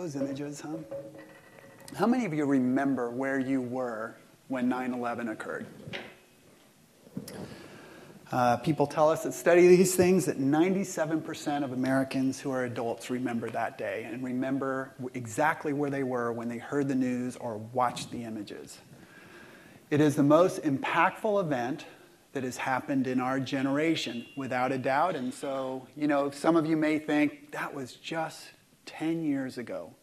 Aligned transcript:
Those 0.00 0.16
images, 0.16 0.62
huh? 0.62 0.78
How 1.94 2.06
many 2.06 2.24
of 2.24 2.32
you 2.32 2.46
remember 2.46 3.10
where 3.10 3.38
you 3.38 3.60
were 3.60 4.16
when 4.48 4.66
9 4.66 4.94
11 4.94 5.28
occurred? 5.28 5.66
Uh, 8.32 8.56
people 8.56 8.86
tell 8.86 9.10
us 9.10 9.24
that 9.24 9.34
study 9.34 9.68
these 9.68 9.94
things 9.94 10.24
that 10.24 10.40
97% 10.40 11.64
of 11.64 11.72
Americans 11.72 12.40
who 12.40 12.50
are 12.50 12.64
adults 12.64 13.10
remember 13.10 13.50
that 13.50 13.76
day 13.76 14.08
and 14.10 14.24
remember 14.24 14.94
exactly 15.12 15.74
where 15.74 15.90
they 15.90 16.02
were 16.02 16.32
when 16.32 16.48
they 16.48 16.56
heard 16.56 16.88
the 16.88 16.94
news 16.94 17.36
or 17.36 17.58
watched 17.58 18.10
the 18.10 18.24
images. 18.24 18.78
It 19.90 20.00
is 20.00 20.16
the 20.16 20.22
most 20.22 20.62
impactful 20.62 21.42
event 21.42 21.84
that 22.32 22.42
has 22.42 22.56
happened 22.56 23.06
in 23.06 23.20
our 23.20 23.38
generation, 23.38 24.24
without 24.34 24.72
a 24.72 24.78
doubt. 24.78 25.14
And 25.14 25.34
so, 25.34 25.86
you 25.94 26.08
know, 26.08 26.30
some 26.30 26.56
of 26.56 26.64
you 26.64 26.78
may 26.78 26.98
think 26.98 27.52
that 27.52 27.74
was 27.74 27.92
just 27.92 28.46
10 28.90 29.22
years 29.22 29.56
ago. 29.56 29.94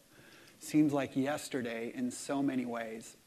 Seems 0.59 0.93
like 0.93 1.15
yesterday 1.15 1.91
in 1.93 2.09
so 2.09 2.41
many 2.41 2.65
ways. 2.65 3.18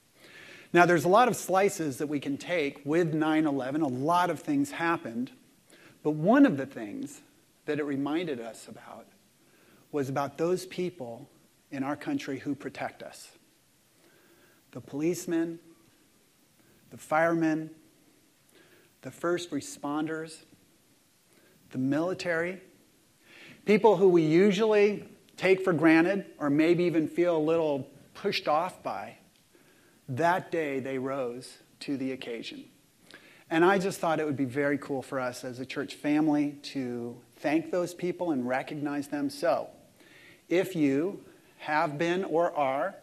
Now, 0.72 0.86
there's 0.86 1.04
a 1.04 1.08
lot 1.08 1.28
of 1.28 1.36
slices 1.36 1.98
that 1.98 2.06
we 2.06 2.18
can 2.18 2.36
take 2.36 2.80
with 2.84 3.12
9 3.12 3.46
11. 3.46 3.82
A 3.82 3.86
lot 3.86 4.30
of 4.30 4.40
things 4.40 4.70
happened. 4.70 5.30
But 6.02 6.12
one 6.12 6.46
of 6.46 6.56
the 6.56 6.66
things 6.66 7.20
that 7.66 7.78
it 7.78 7.84
reminded 7.84 8.40
us 8.40 8.68
about 8.68 9.06
was 9.92 10.08
about 10.08 10.38
those 10.38 10.66
people 10.66 11.28
in 11.70 11.82
our 11.82 11.96
country 11.96 12.38
who 12.38 12.54
protect 12.54 13.02
us 13.02 13.32
the 14.72 14.80
policemen, 14.80 15.58
the 16.90 16.96
firemen, 16.96 17.70
the 19.02 19.10
first 19.10 19.50
responders, 19.50 20.44
the 21.70 21.78
military, 21.78 22.60
people 23.64 23.96
who 23.96 24.08
we 24.08 24.22
usually 24.22 25.04
take 25.40 25.64
for 25.64 25.72
granted 25.72 26.26
or 26.38 26.50
maybe 26.50 26.84
even 26.84 27.08
feel 27.08 27.34
a 27.34 27.38
little 27.38 27.88
pushed 28.12 28.46
off 28.46 28.82
by, 28.82 29.16
that 30.06 30.50
day 30.50 30.80
they 30.80 30.98
rose 30.98 31.56
to 31.80 31.96
the 31.96 32.12
occasion. 32.12 32.62
And 33.48 33.64
I 33.64 33.78
just 33.78 34.00
thought 34.00 34.20
it 34.20 34.26
would 34.26 34.36
be 34.36 34.44
very 34.44 34.76
cool 34.76 35.00
for 35.00 35.18
us 35.18 35.42
as 35.42 35.58
a 35.58 35.64
church 35.64 35.94
family 35.94 36.58
to 36.74 37.16
thank 37.38 37.70
those 37.70 37.94
people 37.94 38.32
and 38.32 38.46
recognize 38.46 39.08
them. 39.08 39.30
So, 39.30 39.70
if 40.50 40.76
you 40.76 41.24
have 41.56 41.96
been 41.96 42.24
or 42.24 42.54
are 42.54 42.96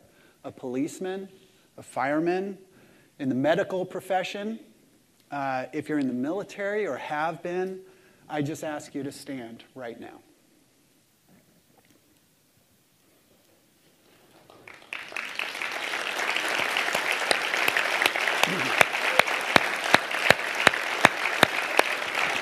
a 0.43 0.51
policeman, 0.51 1.29
a 1.75 1.83
fireman, 1.83 2.59
in 3.17 3.29
the 3.29 3.35
medical 3.35 3.83
profession, 3.83 4.59
uh, 5.31 5.65
if 5.73 5.89
you're 5.89 5.99
in 5.99 6.07
the 6.07 6.13
military 6.13 6.85
or 6.85 6.97
have 6.97 7.41
been, 7.41 7.79
I 8.29 8.43
just 8.43 8.63
ask 8.63 8.93
you 8.93 9.01
to 9.01 9.11
stand 9.11 9.63
right 9.73 9.99
now. 9.99 10.19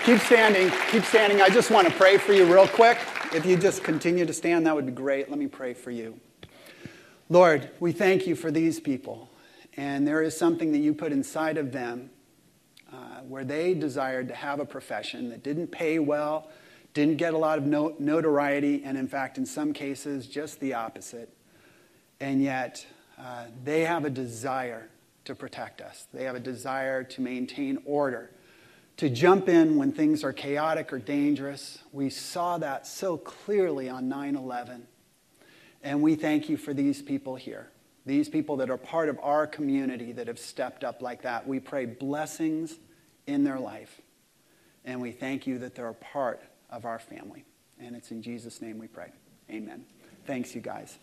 Keep 0.06 0.20
standing. 0.20 0.72
Keep 0.92 1.04
standing. 1.04 1.42
I 1.42 1.50
just 1.50 1.72
want 1.72 1.88
to 1.88 1.94
pray 1.96 2.20
for 2.20 2.32
you 2.32 2.46
real 2.46 2.68
quick. 2.68 3.00
If 3.34 3.44
you 3.44 3.58
just 3.58 3.84
continue 3.84 4.24
to 4.24 4.34
stand, 4.34 4.68
that 4.68 4.76
would 4.76 4.86
be 4.86 4.92
great. 4.92 5.32
Let 5.32 5.40
me 5.40 5.48
pray 5.48 5.74
for 5.74 5.90
you. 5.90 6.20
Lord, 7.28 7.72
we 7.80 7.92
thank 7.92 8.28
you 8.28 8.36
for 8.36 8.52
these 8.52 8.80
people. 8.80 9.32
And 9.78 10.08
there 10.08 10.22
is 10.22 10.38
something 10.38 10.72
that 10.74 10.78
you 10.78 10.94
put 10.94 11.12
inside 11.12 11.58
of 11.58 11.72
them 11.72 12.12
uh, 12.94 13.22
where 13.28 13.44
they 13.44 13.74
desired 13.74 14.28
to 14.28 14.36
have 14.36 14.60
a 14.60 14.66
profession 14.66 15.30
that 15.30 15.42
didn't 15.42 15.70
pay 15.70 15.98
well, 15.98 16.52
didn't 16.94 17.18
get 17.18 17.34
a 17.34 17.38
lot 17.40 17.58
of 17.58 17.66
notoriety, 17.66 18.84
and 18.84 19.00
in 19.00 19.08
fact, 19.08 19.40
in 19.40 19.46
some 19.48 19.74
cases, 19.74 20.28
just 20.28 20.60
the 20.60 20.76
opposite. 20.76 21.36
And 22.20 22.44
yet, 22.44 22.86
uh, 23.18 23.46
they 23.64 23.82
have 23.86 24.06
a 24.06 24.12
desire 24.12 24.88
to 25.24 25.34
protect 25.34 25.82
us, 25.82 26.06
they 26.14 26.26
have 26.26 26.36
a 26.36 26.40
desire 26.40 27.04
to 27.04 27.22
maintain 27.22 27.80
order 27.86 28.30
to 28.98 29.10
jump 29.10 29.50
in 29.50 29.76
when 29.76 29.92
things 29.92 30.24
are 30.24 30.34
chaotic 30.34 30.94
or 30.94 31.00
dangerous. 31.00 31.80
We 31.92 32.10
saw 32.10 32.58
that 32.60 32.88
so 32.88 33.18
clearly 33.18 33.90
on 33.90 34.08
9 34.08 34.36
11. 34.36 34.88
And 35.84 36.02
we 36.02 36.16
thank 36.16 36.50
you 36.50 36.58
for 36.58 36.74
these 36.74 37.02
people 37.02 37.36
here, 37.36 37.70
these 38.06 38.28
people 38.28 38.58
that 38.58 38.70
are 38.70 38.78
part 38.78 39.08
of 39.08 39.20
our 39.22 39.46
community 39.46 40.14
that 40.14 40.28
have 40.28 40.40
stepped 40.40 40.84
up 40.84 41.02
like 41.02 41.22
that. 41.22 41.48
We 41.48 41.60
pray 41.60 41.86
blessings 41.86 42.80
in 43.28 43.44
their 43.44 43.60
life. 43.60 44.02
And 44.84 45.02
we 45.02 45.12
thank 45.12 45.46
you 45.46 45.60
that 45.60 45.76
they're 45.76 45.90
a 45.90 45.94
part 45.94 46.42
of 46.70 46.86
our 46.86 47.00
family. 47.00 47.46
And 47.80 47.96
it's 47.96 48.12
in 48.12 48.22
Jesus' 48.22 48.62
name 48.62 48.78
we 48.78 48.88
pray. 48.88 49.12
Amen. 49.50 49.86
Thanks, 50.26 50.56
you 50.56 50.62
guys. 50.62 50.98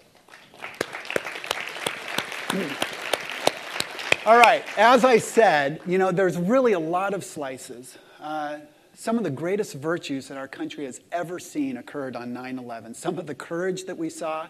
All 4.25 4.39
right, 4.39 4.63
as 4.79 5.05
I 5.05 5.19
said, 5.19 5.81
you 5.85 5.99
know, 5.99 6.13
there's 6.13 6.39
really 6.39 6.75
a 6.75 6.79
lot 6.79 7.13
of 7.13 7.25
slices. 7.25 7.99
Uh, 8.21 8.59
some 8.95 9.19
of 9.19 9.25
the 9.25 9.31
greatest 9.31 9.75
virtues 9.75 10.29
that 10.29 10.39
our 10.39 10.47
country 10.47 10.85
has 10.85 11.01
ever 11.11 11.41
seen 11.41 11.77
occurred 11.77 12.15
on 12.15 12.33
9 12.33 12.57
11. 12.57 12.95
Some 12.95 13.19
of 13.19 13.27
the 13.27 13.35
courage 13.35 13.85
that 13.87 13.99
we 13.99 14.09
saw, 14.09 14.47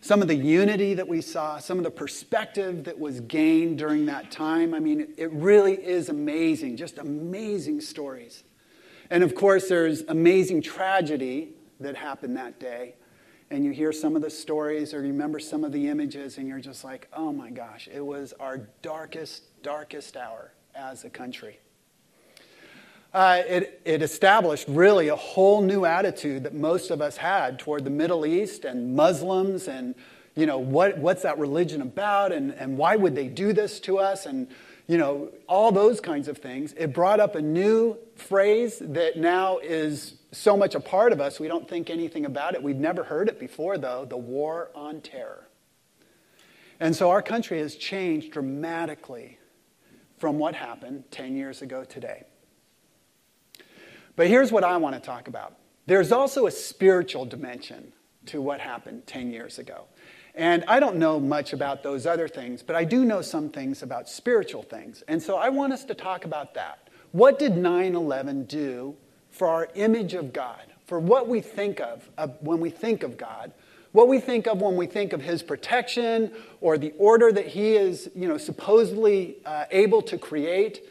some 0.00 0.22
of 0.22 0.28
the 0.28 0.36
unity 0.36 0.94
that 0.94 1.08
we 1.08 1.20
saw, 1.20 1.58
some 1.58 1.78
of 1.78 1.84
the 1.84 1.90
perspective 1.90 2.84
that 2.84 2.96
was 2.96 3.18
gained 3.18 3.78
during 3.78 4.06
that 4.06 4.30
time. 4.30 4.72
I 4.72 4.78
mean, 4.78 5.12
it 5.16 5.32
really 5.32 5.74
is 5.74 6.10
amazing, 6.10 6.76
just 6.76 6.98
amazing 6.98 7.80
stories. 7.80 8.44
And 9.10 9.24
of 9.24 9.34
course, 9.34 9.68
there's 9.68 10.02
amazing 10.02 10.62
tragedy 10.62 11.48
that 11.80 11.96
happened 11.96 12.36
that 12.36 12.60
day 12.60 12.94
and 13.50 13.64
you 13.64 13.70
hear 13.70 13.92
some 13.92 14.16
of 14.16 14.22
the 14.22 14.30
stories 14.30 14.92
or 14.92 14.98
you 14.98 15.12
remember 15.12 15.38
some 15.38 15.64
of 15.64 15.72
the 15.72 15.88
images, 15.88 16.38
and 16.38 16.46
you're 16.46 16.60
just 16.60 16.84
like, 16.84 17.08
oh 17.12 17.32
my 17.32 17.50
gosh, 17.50 17.88
it 17.92 18.04
was 18.04 18.34
our 18.38 18.68
darkest, 18.82 19.62
darkest 19.62 20.16
hour 20.16 20.52
as 20.74 21.04
a 21.04 21.10
country. 21.10 21.58
Uh, 23.14 23.42
it, 23.46 23.80
it 23.86 24.02
established 24.02 24.68
really 24.68 25.08
a 25.08 25.16
whole 25.16 25.62
new 25.62 25.86
attitude 25.86 26.44
that 26.44 26.54
most 26.54 26.90
of 26.90 27.00
us 27.00 27.16
had 27.16 27.58
toward 27.58 27.84
the 27.84 27.90
Middle 27.90 28.26
East 28.26 28.66
and 28.66 28.94
Muslims 28.94 29.66
and 29.66 29.94
you 30.36 30.44
know 30.44 30.58
what, 30.58 30.98
what's 30.98 31.22
that 31.22 31.38
religion 31.38 31.80
about 31.80 32.32
and, 32.32 32.52
and 32.52 32.76
why 32.76 32.96
would 32.96 33.14
they 33.14 33.26
do 33.26 33.54
this 33.54 33.80
to 33.80 33.98
us 33.98 34.26
and 34.26 34.46
you 34.86 34.98
know 34.98 35.32
all 35.48 35.72
those 35.72 36.00
kinds 36.00 36.28
of 36.28 36.36
things 36.36 36.74
it 36.76 36.92
brought 36.92 37.18
up 37.18 37.34
a 37.34 37.40
new 37.42 37.96
phrase 38.14 38.78
that 38.78 39.16
now 39.16 39.58
is 39.58 40.17
so 40.32 40.56
much 40.56 40.74
a 40.74 40.80
part 40.80 41.12
of 41.12 41.20
us, 41.20 41.40
we 41.40 41.48
don't 41.48 41.68
think 41.68 41.90
anything 41.90 42.26
about 42.26 42.54
it. 42.54 42.62
We've 42.62 42.76
never 42.76 43.04
heard 43.04 43.28
it 43.28 43.40
before, 43.40 43.78
though 43.78 44.04
the 44.04 44.16
war 44.16 44.70
on 44.74 45.00
terror. 45.00 45.48
And 46.80 46.94
so 46.94 47.10
our 47.10 47.22
country 47.22 47.58
has 47.60 47.74
changed 47.74 48.32
dramatically 48.32 49.38
from 50.18 50.38
what 50.38 50.54
happened 50.54 51.04
10 51.10 51.36
years 51.36 51.62
ago 51.62 51.84
today. 51.84 52.24
But 54.16 54.26
here's 54.26 54.52
what 54.52 54.64
I 54.64 54.76
want 54.76 54.94
to 54.94 55.00
talk 55.00 55.28
about 55.28 55.54
there's 55.86 56.12
also 56.12 56.46
a 56.46 56.50
spiritual 56.50 57.24
dimension 57.24 57.92
to 58.26 58.42
what 58.42 58.60
happened 58.60 59.06
10 59.06 59.30
years 59.30 59.58
ago. 59.58 59.84
And 60.34 60.62
I 60.68 60.78
don't 60.78 60.96
know 60.96 61.18
much 61.18 61.52
about 61.52 61.82
those 61.82 62.06
other 62.06 62.28
things, 62.28 62.62
but 62.62 62.76
I 62.76 62.84
do 62.84 63.04
know 63.04 63.22
some 63.22 63.48
things 63.48 63.82
about 63.82 64.08
spiritual 64.08 64.62
things. 64.62 65.02
And 65.08 65.20
so 65.20 65.36
I 65.36 65.48
want 65.48 65.72
us 65.72 65.84
to 65.84 65.94
talk 65.94 66.24
about 66.24 66.54
that. 66.54 66.90
What 67.12 67.38
did 67.38 67.56
9 67.56 67.94
11 67.94 68.44
do 68.44 68.96
for 69.30 69.48
our 69.48 69.68
image 69.74 70.14
of 70.14 70.32
God, 70.32 70.62
for 70.86 70.98
what 70.98 71.28
we 71.28 71.40
think 71.40 71.80
of, 71.80 72.08
of 72.16 72.36
when 72.40 72.60
we 72.60 72.70
think 72.70 73.02
of 73.02 73.16
God, 73.16 73.52
what 73.92 74.08
we 74.08 74.20
think 74.20 74.46
of 74.46 74.60
when 74.60 74.76
we 74.76 74.86
think 74.86 75.12
of 75.12 75.22
his 75.22 75.42
protection 75.42 76.32
or 76.60 76.78
the 76.78 76.92
order 76.98 77.32
that 77.32 77.46
he 77.46 77.74
is, 77.74 78.10
you 78.14 78.28
know, 78.28 78.38
supposedly 78.38 79.36
uh, 79.46 79.64
able 79.70 80.02
to 80.02 80.18
create. 80.18 80.84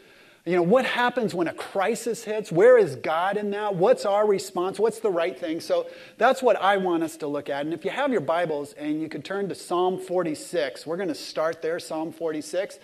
You 0.44 0.56
know, 0.56 0.62
what 0.62 0.84
happens 0.84 1.34
when 1.34 1.46
a 1.46 1.52
crisis 1.52 2.24
hits? 2.24 2.50
Where 2.50 2.78
is 2.78 2.96
God 2.96 3.36
in 3.36 3.50
that? 3.50 3.74
What's 3.74 4.06
our 4.06 4.26
response? 4.26 4.78
What's 4.78 5.00
the 5.00 5.10
right 5.10 5.38
thing? 5.38 5.60
So 5.60 5.86
that's 6.16 6.42
what 6.42 6.56
I 6.56 6.78
want 6.78 7.02
us 7.02 7.16
to 7.18 7.26
look 7.26 7.50
at. 7.50 7.66
And 7.66 7.74
if 7.74 7.84
you 7.84 7.90
have 7.90 8.10
your 8.10 8.22
Bibles 8.22 8.72
and 8.72 9.00
you 9.00 9.08
could 9.08 9.24
turn 9.24 9.48
to 9.50 9.54
Psalm 9.54 9.98
46, 9.98 10.86
we're 10.86 10.96
going 10.96 11.08
to 11.08 11.14
start 11.14 11.60
there, 11.60 11.78
Psalm 11.78 12.12
46. 12.12 12.78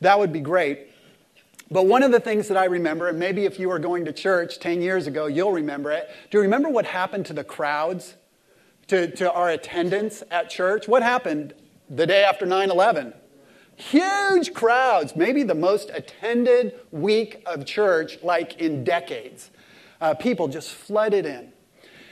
That 0.00 0.18
would 0.18 0.32
be 0.32 0.40
great. 0.40 0.89
But 1.70 1.86
one 1.86 2.02
of 2.02 2.10
the 2.10 2.18
things 2.18 2.48
that 2.48 2.56
I 2.56 2.64
remember, 2.64 3.08
and 3.08 3.18
maybe 3.18 3.44
if 3.44 3.60
you 3.60 3.68
were 3.68 3.78
going 3.78 4.04
to 4.06 4.12
church 4.12 4.58
10 4.58 4.82
years 4.82 5.06
ago, 5.06 5.26
you'll 5.26 5.52
remember 5.52 5.92
it. 5.92 6.10
Do 6.30 6.38
you 6.38 6.42
remember 6.42 6.68
what 6.68 6.84
happened 6.84 7.26
to 7.26 7.32
the 7.32 7.44
crowds, 7.44 8.16
to, 8.88 9.08
to 9.16 9.32
our 9.32 9.50
attendance 9.50 10.24
at 10.32 10.50
church? 10.50 10.88
What 10.88 11.04
happened 11.04 11.54
the 11.88 12.06
day 12.06 12.24
after 12.24 12.44
9 12.44 12.70
11? 12.70 13.14
Huge 13.76 14.52
crowds, 14.52 15.14
maybe 15.14 15.44
the 15.44 15.54
most 15.54 15.90
attended 15.94 16.74
week 16.90 17.42
of 17.46 17.64
church 17.64 18.18
like 18.22 18.58
in 18.58 18.82
decades. 18.82 19.50
Uh, 20.00 20.14
people 20.14 20.48
just 20.48 20.70
flooded 20.70 21.24
in. 21.24 21.52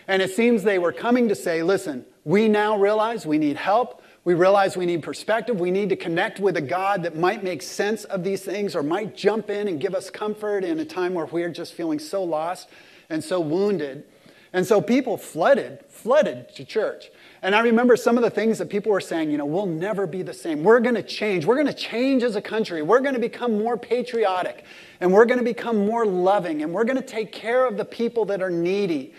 And 0.07 0.23
it 0.23 0.31
seems 0.31 0.63
they 0.63 0.79
were 0.79 0.93
coming 0.93 1.29
to 1.29 1.35
say, 1.35 1.63
listen, 1.63 2.07
we 2.25 2.49
now 2.49 2.79
realize 2.79 3.27
we 3.27 3.39
need 3.39 3.57
help. 3.57 3.98
We 4.25 4.35
realize 4.35 4.77
we 4.77 4.87
need 4.87 5.03
perspective. 5.03 5.59
We 5.59 5.71
need 5.71 5.89
to 5.89 5.97
connect 5.97 6.41
with 6.41 6.57
a 6.57 6.61
God 6.61 7.05
that 7.05 7.17
might 7.17 7.43
make 7.43 7.63
sense 7.63 8.05
of 8.05 8.25
these 8.25 8.43
things 8.43 8.77
or 8.77 8.83
might 8.83 9.17
jump 9.17 9.49
in 9.49 9.69
and 9.69 9.81
give 9.81 9.95
us 9.95 10.11
comfort 10.11 10.65
in 10.65 10.79
a 10.81 10.85
time 10.85 11.15
where 11.15 11.27
we're 11.27 11.49
just 11.49 11.73
feeling 11.73 11.99
so 11.99 12.23
lost 12.23 12.69
and 13.09 13.23
so 13.23 13.41
wounded. 13.41 14.05
And 14.53 14.67
so 14.67 14.81
people 14.81 15.17
flooded, 15.17 15.85
flooded 15.89 16.55
to 16.55 16.65
church. 16.65 17.11
And 17.43 17.55
I 17.55 17.61
remember 17.61 17.97
some 17.97 18.17
of 18.17 18.23
the 18.23 18.31
things 18.31 18.59
that 18.59 18.69
people 18.69 18.91
were 18.91 19.01
saying, 19.01 19.31
you 19.31 19.39
know, 19.39 19.45
we'll 19.45 19.67
never 19.67 20.07
be 20.07 20.23
the 20.23 20.33
same. 20.33 20.65
We're 20.65 20.81
going 20.81 20.95
to 20.95 21.03
change. 21.03 21.45
We're 21.45 21.55
going 21.55 21.67
to 21.67 21.73
change 21.73 22.23
as 22.23 22.35
a 22.35 22.43
country. 22.43 22.83
We're 22.83 23.01
going 23.01 23.15
to 23.15 23.21
become 23.21 23.59
more 23.59 23.77
patriotic. 23.77 24.65
And 25.01 25.13
we're 25.13 25.27
going 25.27 25.39
to 25.39 25.45
become 25.45 25.87
more 25.87 26.07
loving. 26.07 26.63
And 26.63 26.73
we're 26.73 26.85
going 26.85 26.97
to 26.97 27.03
take 27.03 27.31
care 27.31 27.67
of 27.67 27.77
the 27.77 27.85
people 27.85 28.25
that 28.27 28.43
are 28.43 28.51
needy. 28.51 29.13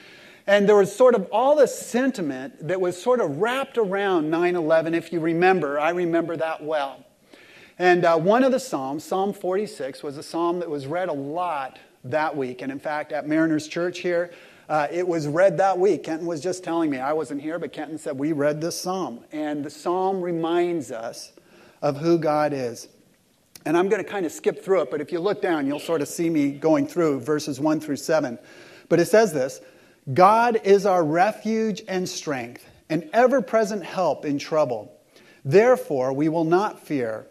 And 0.50 0.68
there 0.68 0.78
was 0.78 0.92
sort 0.92 1.13
of 1.13 1.28
all 1.31 1.56
this 1.56 1.78
sentiment 1.78 2.68
that 2.68 2.81
was 2.81 3.00
sort 3.00 3.22
of 3.22 3.38
wrapped 3.38 3.78
around 3.78 4.31
9 4.31 4.56
11, 4.56 4.96
if 4.96 5.13
you 5.13 5.19
remember. 5.19 5.80
I 5.80 5.92
remember 5.92 6.36
that 6.38 6.63
well. 6.63 7.06
And 7.78 8.04
uh, 8.04 8.18
one 8.18 8.44
of 8.44 8.51
the 8.51 8.60
Psalms, 8.60 9.04
Psalm 9.04 9.31
46, 9.31 10.01
was 10.01 10.18
a 10.18 10.24
psalm 10.24 10.57
that 10.57 10.68
was 10.68 10.88
read 10.88 11.07
a 11.07 11.13
lot 11.13 11.78
that 12.04 12.36
week. 12.36 12.63
And 12.63 12.72
in 12.72 12.80
fact, 12.80 13.12
at 13.12 13.28
Mariners 13.28 13.68
Church 13.68 14.00
here, 14.00 14.31
uh, 14.69 14.88
it 14.90 15.07
was 15.07 15.28
read 15.28 15.56
that 15.60 15.78
week. 15.78 16.06
Kenton 16.06 16.25
was 16.25 16.42
just 16.42 16.63
telling 16.63 16.90
me, 16.90 16.98
I 16.98 17.13
wasn't 17.13 17.44
here, 17.44 17.60
but 17.60 17.72
Kenton 17.72 18.00
said, 18.00 18.18
We 18.18 18.31
read 18.31 18.60
this 18.60 18.81
psalm. 18.81 19.19
And 19.31 19.63
the 19.63 19.69
psalm 19.69 20.19
reminds 20.19 20.92
us 20.92 21.31
of 21.84 21.98
who 21.98 22.18
God 22.18 22.54
is. 22.54 22.88
And 23.68 23.78
I'm 23.78 23.88
going 23.88 24.04
to 24.04 24.10
kind 24.10 24.25
of 24.25 24.31
skip 24.31 24.66
through 24.66 24.81
it, 24.81 24.90
but 24.90 25.00
if 25.00 25.12
you 25.12 25.19
look 25.19 25.44
down, 25.44 25.68
you'll 25.68 25.80
sort 25.80 26.02
of 26.02 26.07
see 26.07 26.28
me 26.28 26.50
going 26.50 26.88
through 26.88 27.19
verses 27.19 27.60
1 27.60 27.81
through 27.81 27.98
7. 27.98 28.40
But 28.88 29.00
it 29.00 29.06
says 29.06 29.31
this 29.31 29.62
God 30.13 30.61
is 30.63 30.85
our 30.85 31.03
refuge 31.03 31.81
and 31.88 32.07
strength, 32.07 32.65
an 32.89 33.09
ever 33.13 33.41
present 33.41 33.83
help 33.83 34.25
in 34.25 34.39
trouble. 34.39 34.91
Therefore, 35.45 36.13
we 36.13 36.29
will 36.29 36.45
not 36.45 36.85
fear. 36.85 37.27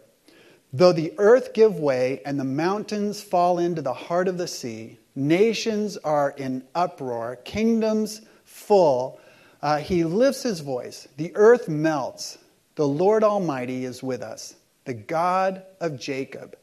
Though 0.71 0.93
the 0.93 1.13
earth 1.17 1.53
give 1.53 1.79
way 1.79 2.21
and 2.25 2.39
the 2.39 2.43
mountains 2.43 3.21
fall 3.21 3.59
into 3.59 3.81
the 3.81 3.93
heart 3.93 4.27
of 4.27 4.37
the 4.37 4.47
sea, 4.47 4.99
Nations 5.19 5.97
are 5.97 6.31
in 6.37 6.63
uproar, 6.73 7.35
kingdoms 7.43 8.21
full. 8.45 9.19
Uh, 9.61 9.79
he 9.79 10.05
lifts 10.05 10.43
his 10.43 10.61
voice. 10.61 11.09
The 11.17 11.33
earth 11.35 11.67
melts. 11.67 12.37
The 12.75 12.87
Lord 12.87 13.25
Almighty 13.25 13.83
is 13.83 14.01
with 14.01 14.21
us. 14.21 14.55
The 14.85 14.93
God 14.93 15.63
of 15.81 15.99
Jacob 15.99 16.57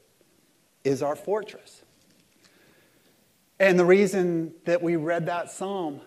is 0.85 1.03
our 1.03 1.17
fortress. 1.17 1.83
And 3.59 3.79
the 3.79 3.85
reason 3.85 4.53
that 4.65 4.83
we 4.83 4.97
read 4.97 5.27
that 5.27 5.51
psalm 5.51 6.01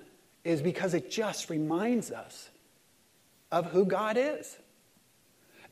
is 0.44 0.62
because 0.62 0.94
it 0.94 1.10
just 1.10 1.50
reminds 1.50 2.12
us 2.12 2.50
of 3.52 3.68
who 3.68 3.86
God 3.86 4.18
is. 4.18 4.58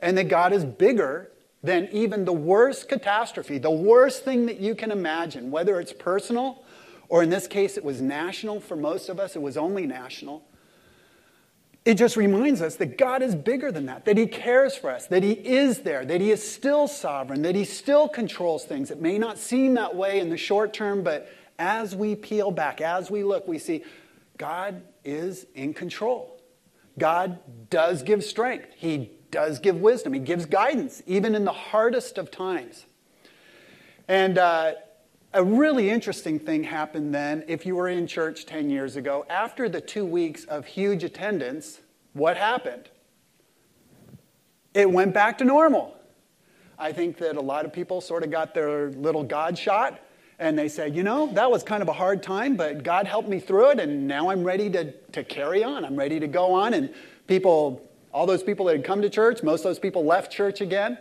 And 0.01 0.17
that 0.17 0.27
God 0.27 0.53
is 0.53 0.65
bigger 0.65 1.31
than 1.63 1.89
even 1.91 2.25
the 2.25 2.33
worst 2.33 2.87
catastrophe, 2.87 3.57
the 3.57 3.71
worst 3.71 4.23
thing 4.23 4.45
that 4.45 4.59
you 4.59 4.75
can 4.75 4.91
imagine, 4.91 5.49
whether 5.49 5.79
it's 5.79 5.93
personal 5.93 6.63
or 7.09 7.23
in 7.23 7.29
this 7.29 7.47
case, 7.47 7.77
it 7.77 7.83
was 7.83 8.01
national 8.01 8.59
for 8.59 8.75
most 8.75 9.09
of 9.09 9.19
us, 9.19 9.35
it 9.35 9.41
was 9.41 9.57
only 9.57 9.85
national. 9.85 10.43
It 11.85 11.95
just 11.95 12.17
reminds 12.17 12.61
us 12.61 12.75
that 12.75 12.97
God 12.97 13.21
is 13.21 13.33
bigger 13.33 13.71
than 13.71 13.85
that, 13.85 14.03
that 14.05 14.17
He 14.17 14.27
cares 14.27 14.75
for 14.75 14.89
us, 14.89 15.07
that 15.07 15.23
He 15.23 15.31
is 15.31 15.79
there, 15.79 16.03
that 16.03 16.19
He 16.19 16.31
is 16.31 16.47
still 16.47 16.87
sovereign, 16.87 17.43
that 17.43 17.55
He 17.55 17.63
still 17.63 18.09
controls 18.09 18.65
things. 18.65 18.91
It 18.91 19.01
may 19.01 19.17
not 19.17 19.37
seem 19.37 19.75
that 19.75 19.95
way 19.95 20.19
in 20.19 20.29
the 20.29 20.37
short 20.37 20.73
term, 20.73 21.01
but 21.01 21.29
as 21.59 21.95
we 21.95 22.15
peel 22.15 22.51
back, 22.51 22.81
as 22.81 23.09
we 23.09 23.23
look, 23.23 23.47
we 23.47 23.57
see 23.57 23.83
God 24.37 24.81
is 25.03 25.45
in 25.55 25.73
control. 25.73 26.39
God 26.99 27.39
does 27.69 28.03
give 28.03 28.23
strength, 28.23 28.69
He 28.75 29.11
does 29.31 29.59
give 29.59 29.79
wisdom, 29.81 30.13
He 30.13 30.19
gives 30.19 30.45
guidance, 30.45 31.01
even 31.05 31.35
in 31.35 31.45
the 31.45 31.51
hardest 31.51 32.17
of 32.17 32.31
times. 32.31 32.85
And 34.07 34.37
uh, 34.37 34.73
a 35.33 35.43
really 35.43 35.89
interesting 35.89 36.39
thing 36.39 36.63
happened 36.63 37.13
then 37.13 37.43
if 37.47 37.65
you 37.65 37.75
were 37.75 37.89
in 37.89 38.07
church 38.07 38.45
10 38.45 38.69
years 38.69 38.95
ago. 38.95 39.25
After 39.29 39.67
the 39.67 39.81
two 39.81 40.05
weeks 40.05 40.45
of 40.45 40.65
huge 40.65 41.03
attendance, 41.03 41.81
what 42.13 42.37
happened? 42.37 42.89
It 44.73 44.89
went 44.89 45.13
back 45.13 45.37
to 45.39 45.43
normal. 45.43 45.95
I 46.79 46.91
think 46.91 47.17
that 47.17 47.35
a 47.35 47.41
lot 47.41 47.65
of 47.65 47.73
people 47.73 48.01
sort 48.01 48.23
of 48.23 48.31
got 48.31 48.53
their 48.53 48.91
little 48.91 49.23
God 49.23 49.57
shot 49.57 49.99
and 50.39 50.57
they 50.57 50.69
said, 50.69 50.95
you 50.95 51.03
know, 51.03 51.27
that 51.33 51.49
was 51.49 51.63
kind 51.63 51.81
of 51.81 51.89
a 51.89 51.93
hard 51.93 52.21
time, 52.21 52.55
but 52.55 52.83
God 52.83 53.07
helped 53.07 53.27
me 53.27 53.39
through 53.39 53.71
it 53.71 53.79
and 53.79 54.07
now 54.07 54.29
I'm 54.29 54.43
ready 54.43 54.69
to, 54.69 54.91
to 54.91 55.23
carry 55.23 55.63
on. 55.63 55.83
I'm 55.83 55.95
ready 55.95 56.19
to 56.19 56.27
go 56.27 56.53
on. 56.53 56.75
And 56.75 56.93
people, 57.25 57.89
all 58.13 58.27
those 58.27 58.43
people 58.43 58.67
that 58.67 58.75
had 58.75 58.85
come 58.85 59.01
to 59.01 59.09
church, 59.09 59.41
most 59.41 59.61
of 59.61 59.63
those 59.63 59.79
people 59.79 60.05
left 60.05 60.31
church 60.31 60.61
again. 60.61 60.99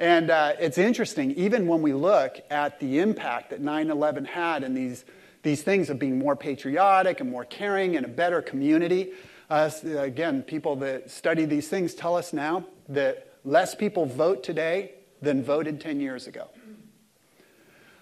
And 0.00 0.30
uh, 0.30 0.54
it's 0.58 0.76
interesting, 0.76 1.30
even 1.32 1.68
when 1.68 1.82
we 1.82 1.92
look 1.92 2.40
at 2.50 2.80
the 2.80 2.98
impact 2.98 3.50
that 3.50 3.60
9 3.60 3.90
11 3.90 4.24
had 4.24 4.64
and 4.64 4.76
these, 4.76 5.04
these 5.44 5.62
things 5.62 5.88
of 5.88 6.00
being 6.00 6.18
more 6.18 6.34
patriotic 6.34 7.20
and 7.20 7.30
more 7.30 7.44
caring 7.44 7.96
and 7.96 8.04
a 8.04 8.08
better 8.08 8.42
community. 8.42 9.12
Uh, 9.48 9.70
again, 9.98 10.42
people 10.42 10.74
that 10.76 11.10
study 11.10 11.44
these 11.44 11.68
things 11.68 11.94
tell 11.94 12.16
us 12.16 12.32
now 12.32 12.64
that 12.88 13.28
less 13.44 13.76
people 13.76 14.04
vote 14.04 14.42
today 14.42 14.94
than 15.22 15.44
voted 15.44 15.80
10 15.80 16.00
years 16.00 16.26
ago. 16.26 16.48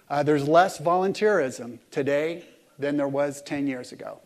Uh, 0.09 0.23
there's 0.23 0.47
less 0.47 0.79
volunteerism 0.79 1.79
today 1.91 2.45
than 2.77 2.97
there 2.97 3.07
was 3.07 3.41
10 3.41 3.67
years 3.67 3.91
ago. 3.91 4.19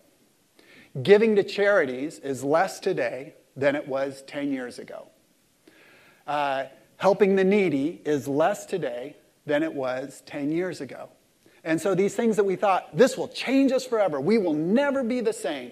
Giving 1.02 1.36
to 1.36 1.44
charities 1.44 2.20
is 2.20 2.44
less 2.44 2.80
today 2.80 3.34
than 3.56 3.76
it 3.76 3.88
was 3.88 4.24
10 4.24 4.52
years 4.52 4.80
ago. 4.80 5.08
Uh, 6.26 6.66
helping 6.98 7.36
the 7.36 7.44
needy 7.44 8.02
is 8.06 8.28
less 8.28 8.66
today 8.66 9.16
than 9.46 9.64
it 9.64 9.74
was 9.74 10.22
10 10.26 10.52
years 10.52 10.82
ago. 10.82 11.10
And 11.64 11.80
so 11.80 11.96
these 11.96 12.16
things 12.16 12.36
that 12.38 12.44
we 12.46 12.56
thought, 12.56 12.96
this 12.96 13.18
will 13.18 13.28
change 13.28 13.72
us 13.72 13.86
forever, 13.86 14.20
we 14.20 14.38
will 14.38 14.54
never 14.54 15.04
be 15.04 15.22
the 15.22 15.34
same, 15.34 15.72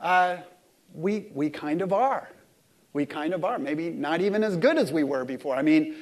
uh, 0.00 0.38
we, 0.94 1.26
we 1.34 1.50
kind 1.50 1.82
of 1.82 1.92
are. 1.92 2.28
We 2.92 3.06
kind 3.06 3.34
of 3.34 3.44
are. 3.44 3.58
Maybe 3.58 3.90
not 3.90 4.20
even 4.20 4.42
as 4.42 4.56
good 4.56 4.78
as 4.78 4.92
we 4.92 5.04
were 5.04 5.24
before. 5.24 5.54
I 5.54 5.62
mean, 5.62 5.96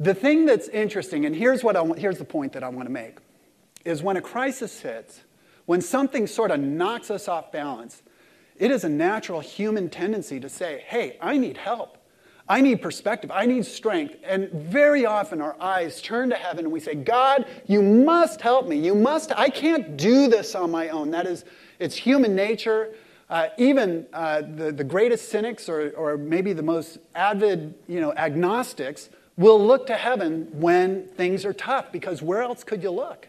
the 0.00 0.14
thing 0.14 0.46
that's 0.46 0.68
interesting, 0.68 1.26
and 1.26 1.34
here's, 1.34 1.64
what 1.64 1.76
I 1.76 1.84
here's 1.96 2.18
the 2.18 2.24
point 2.24 2.52
that 2.52 2.62
I 2.62 2.68
want 2.68 2.86
to 2.86 2.92
make, 2.92 3.18
is 3.84 4.02
when 4.02 4.16
a 4.16 4.20
crisis 4.20 4.80
hits, 4.80 5.22
when 5.66 5.80
something 5.80 6.26
sort 6.26 6.50
of 6.50 6.60
knocks 6.60 7.10
us 7.10 7.28
off 7.28 7.50
balance, 7.52 8.02
it 8.56 8.70
is 8.70 8.84
a 8.84 8.88
natural 8.88 9.40
human 9.40 9.88
tendency 9.88 10.40
to 10.40 10.48
say, 10.48 10.84
hey, 10.86 11.16
I 11.20 11.36
need 11.36 11.56
help. 11.56 11.98
I 12.48 12.60
need 12.60 12.80
perspective. 12.80 13.30
I 13.30 13.44
need 13.44 13.66
strength. 13.66 14.16
And 14.24 14.50
very 14.50 15.04
often 15.04 15.42
our 15.42 15.54
eyes 15.60 16.00
turn 16.00 16.30
to 16.30 16.36
heaven 16.36 16.64
and 16.64 16.72
we 16.72 16.80
say, 16.80 16.94
God, 16.94 17.46
you 17.66 17.82
must 17.82 18.40
help 18.40 18.66
me. 18.66 18.78
You 18.78 18.94
must. 18.94 19.32
I 19.32 19.50
can't 19.50 19.96
do 19.96 20.28
this 20.28 20.54
on 20.54 20.70
my 20.70 20.88
own. 20.88 21.10
That 21.10 21.26
is, 21.26 21.44
it's 21.78 21.94
human 21.94 22.34
nature. 22.34 22.94
Uh, 23.28 23.48
even 23.58 24.06
uh, 24.14 24.40
the, 24.40 24.72
the 24.72 24.84
greatest 24.84 25.28
cynics 25.28 25.68
or, 25.68 25.90
or 25.90 26.16
maybe 26.16 26.54
the 26.54 26.62
most 26.62 26.98
avid 27.14 27.74
you 27.86 28.00
know, 28.00 28.14
agnostics 28.14 29.10
will 29.38 29.64
look 29.64 29.86
to 29.86 29.94
heaven 29.94 30.48
when 30.52 31.06
things 31.06 31.44
are 31.46 31.52
tough 31.54 31.90
because 31.92 32.20
where 32.20 32.42
else 32.42 32.64
could 32.64 32.82
you 32.82 32.90
look? 32.90 33.28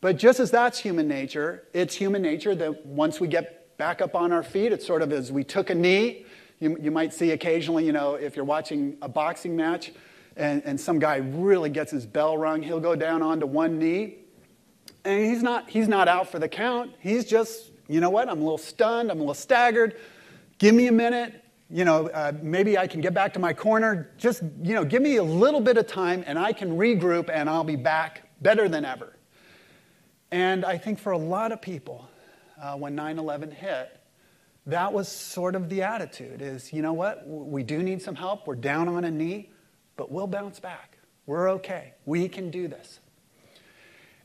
But 0.00 0.18
just 0.18 0.40
as 0.40 0.50
that's 0.50 0.80
human 0.80 1.08
nature, 1.08 1.66
it's 1.72 1.94
human 1.94 2.22
nature 2.22 2.54
that 2.56 2.84
once 2.84 3.20
we 3.20 3.28
get 3.28 3.76
back 3.78 4.02
up 4.02 4.16
on 4.16 4.32
our 4.32 4.42
feet, 4.42 4.72
it's 4.72 4.86
sort 4.86 5.00
of 5.00 5.12
as 5.12 5.30
we 5.30 5.44
took 5.44 5.70
a 5.70 5.74
knee, 5.74 6.26
you, 6.58 6.76
you 6.80 6.90
might 6.90 7.14
see 7.14 7.30
occasionally, 7.30 7.86
you 7.86 7.92
know, 7.92 8.16
if 8.16 8.34
you're 8.34 8.44
watching 8.44 8.98
a 9.00 9.08
boxing 9.08 9.54
match 9.56 9.92
and, 10.36 10.60
and 10.64 10.80
some 10.80 10.98
guy 10.98 11.16
really 11.16 11.70
gets 11.70 11.92
his 11.92 12.04
bell 12.04 12.36
rung, 12.36 12.60
he'll 12.60 12.80
go 12.80 12.96
down 12.96 13.22
onto 13.22 13.46
one 13.46 13.78
knee. 13.78 14.16
And 15.04 15.24
he's 15.24 15.42
not, 15.42 15.70
he's 15.70 15.86
not 15.86 16.08
out 16.08 16.28
for 16.28 16.40
the 16.40 16.48
count. 16.48 16.92
He's 16.98 17.24
just, 17.24 17.70
you 17.86 18.00
know 18.00 18.10
what, 18.10 18.28
I'm 18.28 18.38
a 18.38 18.42
little 18.42 18.58
stunned, 18.58 19.10
I'm 19.12 19.18
a 19.18 19.20
little 19.20 19.34
staggered. 19.34 19.96
Give 20.58 20.74
me 20.74 20.88
a 20.88 20.92
minute. 20.92 21.44
You 21.70 21.84
know, 21.84 22.08
uh, 22.08 22.32
maybe 22.40 22.78
I 22.78 22.86
can 22.86 23.00
get 23.00 23.12
back 23.12 23.34
to 23.34 23.38
my 23.38 23.52
corner. 23.52 24.10
Just, 24.16 24.42
you 24.62 24.74
know, 24.74 24.84
give 24.84 25.02
me 25.02 25.16
a 25.16 25.22
little 25.22 25.60
bit 25.60 25.76
of 25.76 25.86
time 25.86 26.24
and 26.26 26.38
I 26.38 26.52
can 26.52 26.78
regroup 26.78 27.28
and 27.30 27.48
I'll 27.48 27.64
be 27.64 27.76
back 27.76 28.30
better 28.40 28.68
than 28.68 28.84
ever. 28.84 29.16
And 30.30 30.64
I 30.64 30.78
think 30.78 30.98
for 30.98 31.12
a 31.12 31.18
lot 31.18 31.52
of 31.52 31.60
people, 31.60 32.08
uh, 32.60 32.74
when 32.74 32.94
9 32.94 33.18
11 33.18 33.50
hit, 33.50 34.00
that 34.66 34.92
was 34.92 35.08
sort 35.08 35.54
of 35.54 35.68
the 35.68 35.82
attitude 35.82 36.42
is, 36.42 36.72
you 36.72 36.82
know 36.82 36.92
what? 36.92 37.26
We 37.26 37.62
do 37.62 37.82
need 37.82 38.02
some 38.02 38.14
help. 38.14 38.46
We're 38.46 38.54
down 38.54 38.88
on 38.88 39.04
a 39.04 39.10
knee, 39.10 39.50
but 39.96 40.10
we'll 40.10 40.26
bounce 40.26 40.60
back. 40.60 40.98
We're 41.26 41.50
okay. 41.52 41.94
We 42.04 42.28
can 42.28 42.50
do 42.50 42.68
this. 42.68 43.00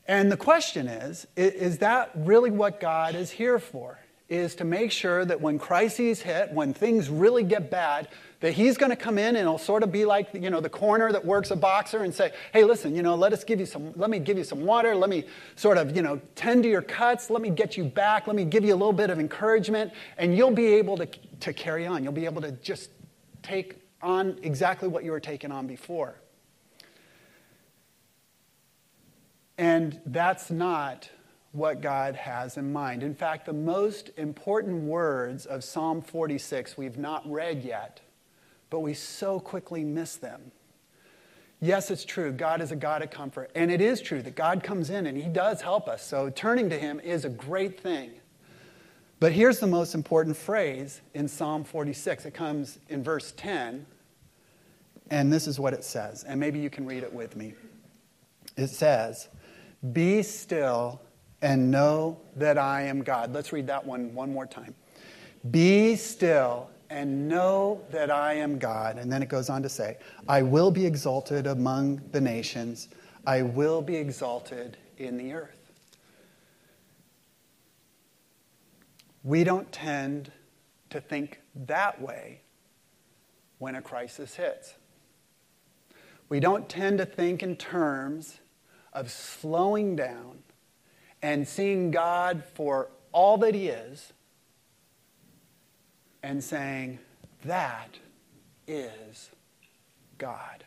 And 0.06 0.30
the 0.30 0.36
question 0.36 0.86
is, 0.86 1.26
is 1.36 1.78
that 1.78 2.10
really 2.14 2.50
what 2.50 2.78
God 2.78 3.14
is 3.14 3.30
here 3.30 3.58
for? 3.58 3.98
Is 4.28 4.54
to 4.56 4.64
make 4.64 4.90
sure 4.90 5.24
that 5.24 5.40
when 5.40 5.58
crises 5.58 6.22
hit, 6.22 6.50
when 6.50 6.72
things 6.72 7.10
really 7.10 7.42
get 7.42 7.70
bad, 7.70 8.08
that 8.40 8.52
he's 8.52 8.76
going 8.76 8.90
to 8.90 8.96
come 8.96 9.18
in 9.18 9.36
and 9.36 9.38
it'll 9.38 9.58
sort 9.58 9.82
of 9.82 9.92
be 9.92 10.04
like 10.04 10.28
you 10.32 10.50
know 10.50 10.60
the 10.60 10.68
corner 10.68 11.12
that 11.12 11.24
works 11.24 11.50
a 11.50 11.56
boxer 11.56 12.04
and 12.04 12.14
say 12.14 12.30
hey 12.52 12.62
listen 12.62 12.94
you 12.94 13.02
know 13.02 13.14
let 13.14 13.32
us 13.32 13.42
give 13.42 13.58
you 13.58 13.64
some 13.64 13.92
let 13.96 14.10
me 14.10 14.18
give 14.18 14.36
you 14.36 14.44
some 14.44 14.64
water. 14.64 14.94
Let 14.94 15.08
me 15.08 15.24
sort 15.56 15.78
of 15.78 15.96
you 15.96 16.02
know 16.02 16.20
tend 16.34 16.62
to 16.64 16.68
your 16.68 16.82
cuts. 16.82 17.30
Let 17.30 17.42
me 17.42 17.50
get 17.50 17.76
you 17.76 17.84
back. 17.84 18.26
Let 18.26 18.36
me 18.36 18.44
give 18.44 18.64
you 18.64 18.74
a 18.74 18.76
little 18.76 18.92
bit 18.92 19.10
of 19.10 19.18
encouragement. 19.18 19.92
And 20.18 20.36
you'll 20.36 20.50
be 20.50 20.66
able 20.66 20.96
to, 20.98 21.06
to 21.40 21.52
carry 21.52 21.86
on. 21.86 22.02
You'll 22.02 22.12
be 22.12 22.26
able 22.26 22.42
to 22.42 22.52
just 22.52 22.90
take 23.42 23.76
on 24.02 24.38
exactly 24.42 24.88
what 24.88 25.04
you 25.04 25.10
were 25.10 25.20
taking 25.20 25.50
on 25.50 25.66
before. 25.66 26.16
And 29.56 30.00
that's 30.04 30.50
not 30.50 31.08
what 31.54 31.80
God 31.80 32.16
has 32.16 32.56
in 32.56 32.72
mind. 32.72 33.04
In 33.04 33.14
fact, 33.14 33.46
the 33.46 33.52
most 33.52 34.10
important 34.16 34.82
words 34.82 35.46
of 35.46 35.62
Psalm 35.62 36.02
46 36.02 36.76
we've 36.76 36.98
not 36.98 37.30
read 37.30 37.62
yet, 37.62 38.00
but 38.70 38.80
we 38.80 38.92
so 38.92 39.38
quickly 39.38 39.84
miss 39.84 40.16
them. 40.16 40.50
Yes, 41.60 41.92
it's 41.92 42.04
true. 42.04 42.32
God 42.32 42.60
is 42.60 42.72
a 42.72 42.76
God 42.76 43.02
of 43.02 43.10
comfort. 43.10 43.52
And 43.54 43.70
it 43.70 43.80
is 43.80 44.00
true 44.00 44.20
that 44.22 44.34
God 44.34 44.64
comes 44.64 44.90
in 44.90 45.06
and 45.06 45.16
He 45.16 45.28
does 45.28 45.62
help 45.62 45.88
us. 45.88 46.04
So 46.04 46.28
turning 46.28 46.68
to 46.70 46.78
Him 46.78 46.98
is 47.00 47.24
a 47.24 47.30
great 47.30 47.80
thing. 47.80 48.10
But 49.20 49.32
here's 49.32 49.60
the 49.60 49.68
most 49.68 49.94
important 49.94 50.36
phrase 50.36 51.02
in 51.14 51.28
Psalm 51.28 51.62
46. 51.62 52.26
It 52.26 52.34
comes 52.34 52.80
in 52.88 53.02
verse 53.04 53.32
10, 53.36 53.86
and 55.10 55.32
this 55.32 55.46
is 55.46 55.60
what 55.60 55.72
it 55.72 55.84
says. 55.84 56.24
And 56.24 56.38
maybe 56.40 56.58
you 56.58 56.68
can 56.68 56.84
read 56.84 57.04
it 57.04 57.12
with 57.12 57.36
me. 57.36 57.54
It 58.56 58.68
says, 58.68 59.28
Be 59.92 60.22
still 60.22 61.00
and 61.42 61.70
know 61.70 62.20
that 62.36 62.58
I 62.58 62.82
am 62.82 63.02
God. 63.02 63.32
Let's 63.32 63.52
read 63.52 63.66
that 63.66 63.84
one 63.84 64.14
one 64.14 64.32
more 64.32 64.46
time. 64.46 64.74
Be 65.50 65.96
still 65.96 66.70
and 66.90 67.28
know 67.28 67.82
that 67.90 68.10
I 68.10 68.34
am 68.34 68.58
God. 68.58 68.98
And 68.98 69.12
then 69.12 69.22
it 69.22 69.28
goes 69.28 69.50
on 69.50 69.62
to 69.62 69.68
say, 69.68 69.98
I 70.28 70.42
will 70.42 70.70
be 70.70 70.86
exalted 70.86 71.46
among 71.46 72.00
the 72.12 72.20
nations, 72.20 72.88
I 73.26 73.42
will 73.42 73.82
be 73.82 73.96
exalted 73.96 74.76
in 74.98 75.16
the 75.16 75.32
earth. 75.32 75.72
We 79.24 79.42
don't 79.42 79.70
tend 79.72 80.30
to 80.90 81.00
think 81.00 81.40
that 81.66 82.00
way 82.00 82.42
when 83.58 83.74
a 83.74 83.82
crisis 83.82 84.36
hits. 84.36 84.74
We 86.28 86.38
don't 86.38 86.68
tend 86.68 86.98
to 86.98 87.06
think 87.06 87.42
in 87.42 87.56
terms 87.56 88.38
of 88.92 89.10
slowing 89.10 89.96
down 89.96 90.43
and 91.24 91.48
seeing 91.48 91.90
God 91.90 92.44
for 92.52 92.90
all 93.10 93.38
that 93.38 93.54
He 93.54 93.68
is 93.68 94.12
and 96.22 96.44
saying, 96.44 96.98
That 97.46 97.96
is 98.68 99.30
God. 100.18 100.64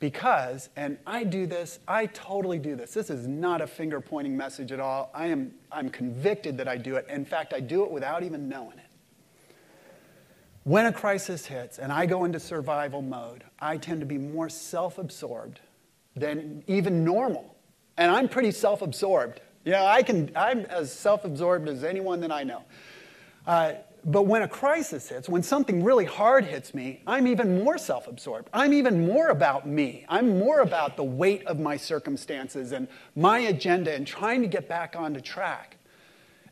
Because, 0.00 0.68
and 0.74 0.98
I 1.06 1.22
do 1.22 1.46
this, 1.46 1.78
I 1.86 2.06
totally 2.06 2.58
do 2.58 2.74
this. 2.74 2.92
This 2.92 3.08
is 3.08 3.28
not 3.28 3.60
a 3.60 3.68
finger 3.68 4.00
pointing 4.00 4.36
message 4.36 4.72
at 4.72 4.80
all. 4.80 5.12
I 5.14 5.28
am 5.28 5.54
I'm 5.70 5.90
convicted 5.90 6.58
that 6.58 6.66
I 6.66 6.76
do 6.76 6.96
it. 6.96 7.06
In 7.08 7.24
fact, 7.24 7.54
I 7.54 7.60
do 7.60 7.84
it 7.84 7.90
without 7.92 8.24
even 8.24 8.48
knowing 8.48 8.78
it. 8.78 8.90
When 10.64 10.86
a 10.86 10.92
crisis 10.92 11.46
hits 11.46 11.78
and 11.78 11.92
I 11.92 12.06
go 12.06 12.24
into 12.24 12.40
survival 12.40 13.00
mode, 13.00 13.44
I 13.60 13.76
tend 13.76 14.00
to 14.00 14.06
be 14.06 14.18
more 14.18 14.48
self 14.48 14.98
absorbed 14.98 15.60
than 16.16 16.64
even 16.66 17.04
normal. 17.04 17.54
And 17.96 18.10
I'm 18.10 18.28
pretty 18.28 18.50
self 18.50 18.82
absorbed. 18.82 19.40
Know, 19.64 19.84
I 19.84 20.02
can, 20.02 20.30
I'm 20.34 20.60
as 20.66 20.92
self 20.92 21.24
absorbed 21.24 21.68
as 21.68 21.84
anyone 21.84 22.20
that 22.20 22.32
I 22.32 22.42
know. 22.42 22.62
Uh, 23.46 23.72
but 24.04 24.22
when 24.22 24.42
a 24.42 24.48
crisis 24.48 25.08
hits, 25.10 25.28
when 25.28 25.42
something 25.42 25.84
really 25.84 26.06
hard 26.06 26.44
hits 26.44 26.72
me, 26.72 27.02
I'm 27.06 27.26
even 27.26 27.62
more 27.62 27.76
self 27.76 28.06
absorbed. 28.06 28.48
I'm 28.52 28.72
even 28.72 29.06
more 29.06 29.28
about 29.28 29.68
me. 29.68 30.06
I'm 30.08 30.38
more 30.38 30.60
about 30.60 30.96
the 30.96 31.04
weight 31.04 31.46
of 31.46 31.58
my 31.58 31.76
circumstances 31.76 32.72
and 32.72 32.88
my 33.14 33.40
agenda 33.40 33.94
and 33.94 34.06
trying 34.06 34.40
to 34.40 34.48
get 34.48 34.68
back 34.68 34.96
onto 34.96 35.20
track. 35.20 35.76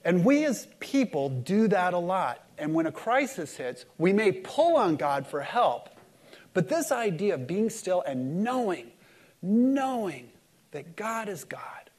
And 0.04 0.24
we 0.24 0.44
as 0.44 0.68
people 0.80 1.30
do 1.30 1.68
that 1.68 1.94
a 1.94 1.98
lot. 1.98 2.44
And 2.58 2.74
when 2.74 2.86
a 2.86 2.92
crisis 2.92 3.56
hits, 3.56 3.86
we 3.96 4.12
may 4.12 4.32
pull 4.32 4.76
on 4.76 4.96
God 4.96 5.26
for 5.26 5.40
help. 5.40 5.90
But 6.54 6.68
this 6.68 6.92
idea 6.92 7.34
of 7.34 7.46
being 7.46 7.70
still 7.70 8.02
and 8.02 8.42
knowing, 8.42 8.90
knowing 9.42 10.30
that 10.70 10.96
God 10.96 11.28
is 11.28 11.44
God, 11.44 11.90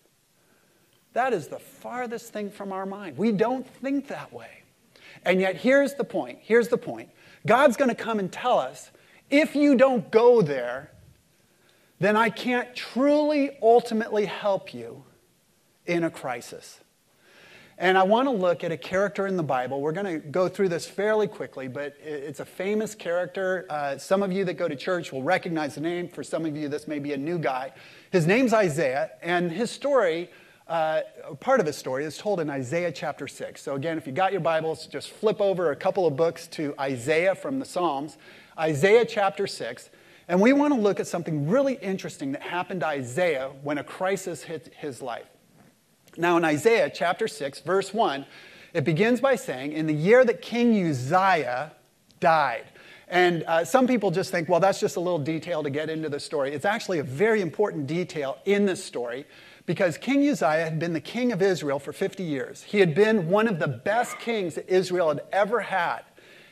that 1.14 1.34
is 1.34 1.48
the 1.48 1.60
farthest 1.60 2.32
thing 2.32 2.52
from 2.52 2.72
our 2.72 2.86
mind. 2.86 3.18
We 3.18 3.32
don't 3.32 3.68
think 3.68 4.08
that 4.08 4.32
way. 4.32 4.64
And 5.26 5.42
yet, 5.42 5.56
here's 5.56 5.96
the 5.96 6.04
point. 6.04 6.40
Here's 6.42 6.68
the 6.68 6.78
point. 6.78 7.10
God's 7.46 7.78
going 7.78 7.90
to 7.90 7.96
come 7.96 8.20
and 8.20 8.32
tell 8.32 8.60
us 8.60 8.92
if 9.30 9.56
you 9.56 9.76
don't 9.76 10.10
go 10.12 10.42
there, 10.42 10.92
then 12.00 12.16
I 12.16 12.30
can't 12.30 12.76
truly, 12.76 13.52
ultimately 13.62 14.26
help 14.26 14.74
you 14.74 15.04
in 15.86 16.04
a 16.04 16.10
crisis. 16.10 16.80
And 17.80 17.98
I 17.98 18.04
want 18.04 18.28
to 18.28 18.32
look 18.32 18.66
at 18.66 18.74
a 18.74 18.78
character 18.78 19.26
in 19.26 19.38
the 19.38 19.44
Bible. 19.44 19.80
We're 19.80 19.94
going 19.94 20.22
to 20.22 20.28
go 20.28 20.50
through 20.50 20.68
this 20.68 20.86
fairly 20.86 21.28
quickly, 21.28 21.70
but 21.70 21.96
it's 22.04 22.42
a 22.42 22.46
famous 22.46 22.94
character. 22.94 23.66
Uh, 23.70 23.98
some 23.98 24.22
of 24.22 24.34
you 24.34 24.44
that 24.44 24.56
go 24.56 24.68
to 24.68 24.76
church 24.76 25.14
will 25.14 25.24
recognize 25.24 25.76
the 25.76 25.82
name. 25.82 26.10
For 26.10 26.22
some 26.22 26.46
of 26.46 26.58
you, 26.58 26.68
this 26.68 26.90
may 26.90 27.00
be 27.00 27.14
a 27.14 27.18
new 27.18 27.40
guy. 27.40 27.72
His 28.12 28.28
name's 28.28 28.52
Isaiah, 28.52 29.12
and 29.22 29.50
his 29.50 29.72
story 29.72 30.30
uh, 30.68 31.02
part 31.40 31.62
of 31.62 31.66
his 31.66 31.78
story 31.78 32.04
is 32.04 32.18
told 32.18 32.42
in 32.42 32.50
Isaiah 32.50 32.92
chapter 32.92 33.28
6. 33.30 33.60
So, 33.60 33.76
again, 33.76 33.98
if 33.98 34.06
you 34.06 34.14
got 34.14 34.34
your 34.34 34.42
Bibles, 34.42 34.86
just 34.86 35.10
flip 35.10 35.40
over 35.42 35.72
a 35.72 35.76
couple 35.76 36.06
of 36.06 36.18
books 36.18 36.48
to 36.48 36.76
Isaiah 36.80 37.34
from 37.34 37.60
the 37.60 37.66
Psalms, 37.66 38.18
Isaiah 38.60 39.06
chapter 39.06 39.48
6. 39.48 39.90
And 40.28 40.40
we 40.40 40.54
want 40.54 40.74
to 40.74 40.80
look 40.80 41.00
at 41.00 41.08
something 41.08 41.50
really 41.50 41.76
interesting 41.76 42.34
that 42.34 42.44
happened 42.44 42.82
to 42.82 42.88
Isaiah 42.88 43.52
when 43.64 43.80
a 43.80 43.84
crisis 43.84 44.44
hit 44.44 44.72
his 44.78 45.02
life. 45.02 45.26
Now, 46.20 46.36
in 46.36 46.44
Isaiah 46.44 46.92
chapter 46.94 47.30
6, 47.30 47.62
verse 47.62 47.94
1, 47.94 48.26
it 48.74 48.84
begins 48.84 49.22
by 49.22 49.36
saying, 49.36 49.72
In 49.72 49.88
the 49.88 49.94
year 49.94 50.26
that 50.26 50.42
King 50.42 50.90
Uzziah 50.90 51.72
died. 52.20 52.66
And 53.08 53.44
uh, 53.44 53.64
some 53.64 53.88
people 53.88 54.12
just 54.12 54.30
think, 54.30 54.50
well, 54.50 54.60
that's 54.60 54.82
just 54.82 54.98
a 54.98 55.00
little 55.00 55.18
detail 55.18 55.64
to 55.64 55.70
get 55.70 55.90
into 55.90 56.10
the 56.10 56.20
story. 56.20 56.54
It's 56.54 56.66
actually 56.66 57.00
a 57.00 57.04
very 57.04 57.40
important 57.42 57.88
detail 57.88 58.38
in 58.44 58.66
this 58.66 58.84
story 58.84 59.26
because 59.66 59.98
King 59.98 60.28
Uzziah 60.30 60.66
had 60.66 60.78
been 60.78 60.92
the 60.92 61.00
king 61.00 61.32
of 61.32 61.42
Israel 61.42 61.80
for 61.80 61.94
50 61.94 62.22
years. 62.22 62.64
He 62.64 62.82
had 62.82 62.94
been 62.94 63.30
one 63.30 63.48
of 63.48 63.58
the 63.58 63.70
best 63.70 64.20
kings 64.20 64.56
that 64.56 64.70
Israel 64.70 65.08
had 65.08 65.22
ever 65.32 65.62
had. 65.62 66.02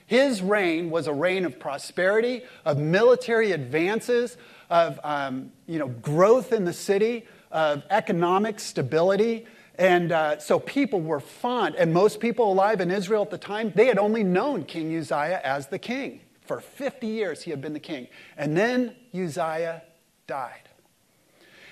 His 0.06 0.42
reign 0.42 0.90
was 0.90 1.08
a 1.08 1.14
reign 1.14 1.44
of 1.44 1.60
prosperity, 1.60 2.44
of 2.64 2.78
military 2.78 3.52
advances, 3.52 4.38
of 4.70 4.98
um, 5.04 5.52
you 5.68 5.78
know, 5.78 5.90
growth 5.90 6.54
in 6.54 6.64
the 6.64 6.74
city, 6.74 7.26
of 7.52 7.84
economic 7.90 8.60
stability. 8.60 9.46
And 9.78 10.12
uh, 10.12 10.40
so 10.40 10.60
people 10.60 11.02
were 11.02 11.20
fond, 11.20 11.76
and 11.76 11.94
most 11.94 12.20
people 12.20 12.52
alive 12.52 12.82
in 12.82 12.90
Israel 12.90 13.22
at 13.22 13.30
the 13.30 13.38
time, 13.38 13.72
they 13.76 13.86
had 13.86 14.00
only 14.00 14.24
known 14.24 14.64
King 14.64 14.96
Uzziah 14.98 15.40
as 15.44 15.68
the 15.68 15.78
king. 15.78 16.22
For 16.42 16.62
50 16.62 17.06
years, 17.06 17.44
he 17.44 17.52
had 17.52 17.62
been 17.62 17.74
the 17.74 17.80
king. 17.80 18.08
And 18.38 18.58
then 18.58 18.96
Uzziah 19.14 19.84
died. 20.26 20.68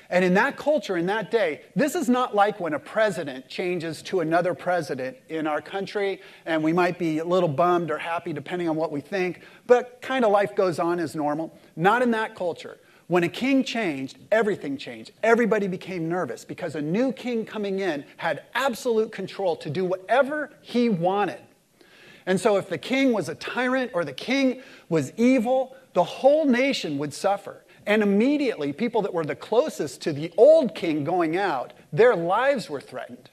And 0.10 0.24
in 0.24 0.36
that 0.36 0.56
culture, 0.56 0.98
in 0.98 1.08
that 1.08 1.32
day, 1.32 1.64
this 1.76 1.96
is 1.96 2.08
not 2.08 2.36
like 2.36 2.60
when 2.60 2.74
a 2.74 2.80
president 2.80 3.50
changes 3.50 4.04
to 4.04 4.20
another 4.20 4.54
president 4.54 5.18
in 5.30 5.48
our 5.48 5.62
country, 5.62 6.22
and 6.46 6.64
we 6.64 6.74
might 6.74 7.00
be 7.00 7.20
a 7.20 7.26
little 7.26 7.50
bummed 7.50 7.90
or 7.90 7.98
happy 7.98 8.32
depending 8.32 8.70
on 8.70 8.76
what 8.76 8.92
we 8.92 9.02
think, 9.02 9.42
but 9.66 10.00
kind 10.02 10.24
of 10.24 10.32
life 10.32 10.56
goes 10.56 10.78
on 10.78 11.00
as 11.00 11.16
normal. 11.16 11.58
Not 11.76 12.04
in 12.04 12.12
that 12.12 12.36
culture. 12.36 12.78
When 13.08 13.24
a 13.24 13.30
king 13.30 13.64
changed, 13.64 14.18
everything 14.32 14.78
changed. 14.78 15.12
Everybody 15.22 15.68
became 15.68 16.10
nervous 16.10 16.44
because 16.44 16.76
a 16.76 16.82
new 16.82 17.12
king 17.12 17.46
coming 17.46 17.80
in 17.80 18.04
had 18.18 18.44
absolute 18.56 19.12
control 19.12 19.56
to 19.58 19.70
do 19.70 19.86
whatever 19.86 20.52
he 20.62 20.90
wanted. 20.90 21.40
And 22.26 22.40
so, 22.40 22.58
if 22.58 22.68
the 22.70 22.80
king 22.80 23.14
was 23.14 23.30
a 23.30 23.36
tyrant 23.36 23.92
or 23.94 24.04
the 24.04 24.14
king 24.14 24.64
was 24.90 25.14
evil, 25.16 25.76
the 25.94 26.04
whole 26.04 26.46
nation 26.46 26.98
would 26.98 27.14
suffer. 27.14 27.64
And 27.86 28.02
immediately, 28.02 28.74
people 28.74 29.04
that 29.04 29.14
were 29.14 29.24
the 29.24 29.36
closest 29.36 30.02
to 30.02 30.14
the 30.14 30.34
old 30.36 30.74
king 30.74 31.04
going 31.04 31.38
out, 31.38 31.74
their 31.94 32.16
lives 32.16 32.68
were 32.68 32.82
threatened. 32.82 33.30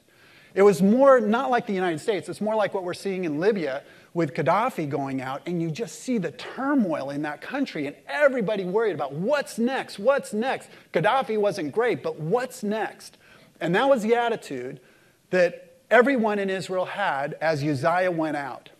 It 0.54 0.60
was 0.60 0.82
more 0.82 1.20
not 1.20 1.50
like 1.50 1.66
the 1.66 1.72
United 1.72 2.00
States, 2.00 2.28
it's 2.28 2.42
more 2.42 2.54
like 2.54 2.74
what 2.74 2.84
we're 2.84 2.92
seeing 2.92 3.24
in 3.24 3.40
Libya 3.40 3.82
with 4.14 4.34
Gaddafi 4.34 4.88
going 4.88 5.22
out, 5.22 5.42
and 5.46 5.62
you 5.62 5.70
just 5.70 6.00
see 6.00 6.18
the 6.18 6.32
turmoil 6.32 7.10
in 7.10 7.22
that 7.22 7.40
country, 7.40 7.86
and 7.86 7.96
everybody 8.06 8.64
worried 8.64 8.94
about 8.94 9.12
what's 9.12 9.58
next, 9.58 9.98
what's 9.98 10.32
next. 10.32 10.68
Gaddafi 10.92 11.38
wasn't 11.38 11.72
great, 11.72 12.02
but 12.02 12.18
what's 12.20 12.62
next? 12.62 13.16
And 13.60 13.74
that 13.74 13.88
was 13.88 14.02
the 14.02 14.14
attitude 14.14 14.80
that 15.30 15.76
everyone 15.90 16.38
in 16.38 16.50
Israel 16.50 16.84
had 16.84 17.34
as 17.40 17.62
Uzziah 17.62 18.10
went 18.10 18.36
out. 18.36 18.70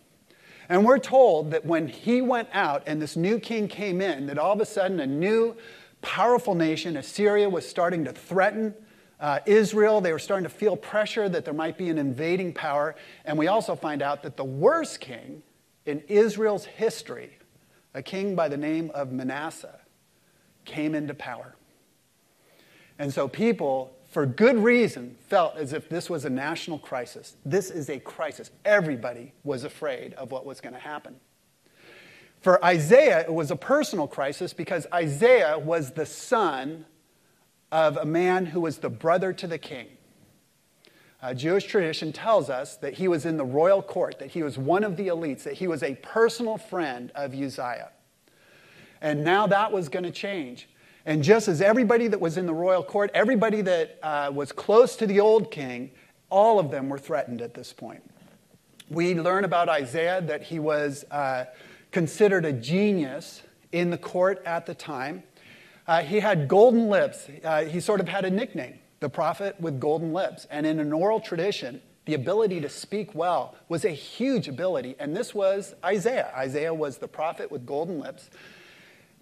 And 0.69 0.85
we're 0.85 0.99
told 0.99 1.51
that 1.51 1.65
when 1.65 1.87
he 1.87 2.21
went 2.21 2.49
out 2.53 2.83
and 2.85 3.01
this 3.01 3.15
new 3.15 3.39
king 3.39 3.67
came 3.67 4.01
in, 4.01 4.27
that 4.27 4.37
all 4.37 4.53
of 4.53 4.61
a 4.61 4.65
sudden 4.65 4.99
a 4.99 5.07
new 5.07 5.55
powerful 6.01 6.55
nation, 6.55 6.97
Assyria, 6.97 7.49
was 7.49 7.67
starting 7.67 8.05
to 8.05 8.11
threaten 8.11 8.73
uh, 9.23 9.39
Israel. 9.47 10.01
They 10.01 10.11
were 10.11 10.19
starting 10.19 10.43
to 10.43 10.49
feel 10.49 10.75
pressure 10.75 11.27
that 11.29 11.45
there 11.45 11.53
might 11.53 11.77
be 11.77 11.89
an 11.89 11.97
invading 11.97 12.53
power. 12.53 12.95
And 13.25 13.37
we 13.37 13.47
also 13.47 13.75
find 13.75 14.03
out 14.03 14.21
that 14.21 14.37
the 14.37 14.43
worst 14.43 14.99
king 14.99 15.41
in 15.87 16.03
Israel's 16.07 16.65
history, 16.65 17.37
a 17.95 18.03
king 18.03 18.35
by 18.35 18.49
the 18.49 18.57
name 18.57 18.91
of 18.93 19.11
Manasseh, 19.11 19.79
came 20.65 20.93
into 20.93 21.15
power. 21.15 21.55
And 22.99 23.11
so 23.11 23.27
people 23.27 23.95
for 24.13 24.27
good 24.27 24.57
reason, 24.57 25.15
felt 25.27 25.57
as 25.57 25.73
if 25.73 25.89
this 25.89 26.07
was 26.07 26.23
a 26.23 26.29
national 26.29 26.77
crisis. 26.77 27.35
This 27.43 27.71
is 27.71 27.89
a 27.89 27.99
crisis. 27.99 28.51
Everybody 28.63 29.33
was 29.43 29.63
afraid 29.63 30.13
of 30.13 30.29
what 30.29 30.45
was 30.45 30.61
going 30.61 30.73
to 30.73 30.79
happen. 30.79 31.15
For 32.41 32.63
Isaiah, 32.63 33.21
it 33.21 33.33
was 33.33 33.49
a 33.49 33.55
personal 33.55 34.05
crisis 34.05 34.53
because 34.53 34.85
Isaiah 34.93 35.57
was 35.57 35.93
the 35.93 36.05
son 36.05 36.85
of 37.73 37.97
a 37.97 38.05
man 38.05 38.45
who 38.45 38.61
was 38.61 38.77
the 38.77 38.89
brother 38.89 39.33
to 39.33 39.47
the 39.47 39.57
king. 39.57 39.87
Uh, 41.23 41.33
Jewish 41.33 41.63
tradition 41.63 42.13
tells 42.13 42.47
us 42.47 42.75
that 42.77 42.93
he 42.93 43.07
was 43.07 43.25
in 43.25 43.35
the 43.35 43.43
royal 43.43 43.81
court, 43.81 44.19
that 44.19 44.29
he 44.29 44.43
was 44.43 44.59
one 44.59 44.83
of 44.83 44.95
the 44.95 45.07
elites, 45.07 45.41
that 45.41 45.53
he 45.53 45.67
was 45.67 45.81
a 45.81 45.95
personal 45.95 46.55
friend 46.57 47.11
of 47.15 47.33
Uzziah. 47.33 47.89
And 49.01 49.23
now 49.23 49.47
that 49.47 49.71
was 49.71 49.89
going 49.89 50.03
to 50.03 50.11
change. 50.11 50.69
And 51.07 51.23
just 51.23 51.47
as 51.47 51.61
everybody 51.61 52.07
that 52.07 52.21
was 52.21 52.37
in 52.37 52.45
the 52.45 52.53
royal 52.53 52.83
court, 52.83 53.09
everybody 53.15 53.61
that 53.61 53.97
uh, 54.03 54.31
was 54.31 54.51
close 54.51 54.95
to 54.97 55.07
the 55.07 55.19
old 55.19 55.49
king, 55.49 55.89
all 56.29 56.59
of 56.59 56.69
them 56.69 56.89
were 56.89 56.99
threatened 56.99 57.41
at 57.41 57.55
this 57.55 57.73
point. 57.73 58.03
We 58.91 59.15
learn 59.15 59.45
about 59.45 59.67
Isaiah 59.67 60.21
that 60.21 60.43
he 60.43 60.59
was 60.59 61.05
uh, 61.09 61.45
considered 61.91 62.45
a 62.45 62.53
genius 62.53 63.41
in 63.71 63.89
the 63.89 63.97
court 63.97 64.43
at 64.45 64.67
the 64.67 64.75
time. 64.75 65.23
Uh, 65.87 66.01
he 66.01 66.19
had 66.19 66.47
golden 66.47 66.87
lips. 66.89 67.27
Uh, 67.43 67.65
he 67.65 67.79
sort 67.79 67.99
of 67.99 68.07
had 68.07 68.25
a 68.25 68.29
nickname, 68.29 68.79
the 68.99 69.09
prophet 69.09 69.59
with 69.59 69.79
golden 69.79 70.13
lips. 70.13 70.47
And 70.49 70.65
in 70.65 70.79
an 70.79 70.93
oral 70.93 71.19
tradition, 71.19 71.81
the 72.05 72.13
ability 72.13 72.61
to 72.61 72.69
speak 72.69 73.15
well 73.15 73.55
was 73.69 73.85
a 73.85 73.89
huge 73.89 74.47
ability. 74.47 74.95
And 74.99 75.15
this 75.15 75.33
was 75.33 75.73
Isaiah. 75.83 76.31
Isaiah 76.35 76.73
was 76.73 76.97
the 76.97 77.07
prophet 77.07 77.51
with 77.51 77.65
golden 77.65 77.99
lips. 77.99 78.29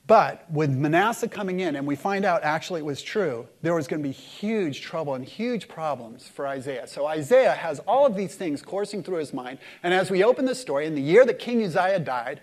But 0.08 0.50
with 0.52 0.72
Manasseh 0.72 1.28
coming 1.28 1.60
in, 1.60 1.76
and 1.76 1.86
we 1.86 1.96
find 1.96 2.26
out 2.26 2.44
actually 2.44 2.82
it 2.82 2.86
was 2.86 3.02
true, 3.02 3.48
there 3.62 3.76
was 3.76 3.88
going 3.88 4.02
to 4.02 4.08
be 4.08 4.14
huge 4.14 4.82
trouble 4.82 5.14
and 5.14 5.24
huge 5.24 5.68
problems 5.68 6.28
for 6.28 6.48
Isaiah. 6.48 6.88
So 6.88 7.06
Isaiah 7.06 7.54
has 7.54 7.80
all 7.88 8.06
of 8.06 8.16
these 8.16 8.36
things 8.36 8.62
coursing 8.62 9.04
through 9.04 9.20
his 9.20 9.32
mind. 9.32 9.60
And 9.84 9.94
as 9.94 10.10
we 10.12 10.24
open 10.24 10.46
the 10.46 10.56
story, 10.56 10.86
in 10.86 10.96
the 10.96 11.02
year 11.02 11.24
that 11.26 11.40
King 11.40 11.64
Uzziah 11.64 12.00
died, 12.00 12.42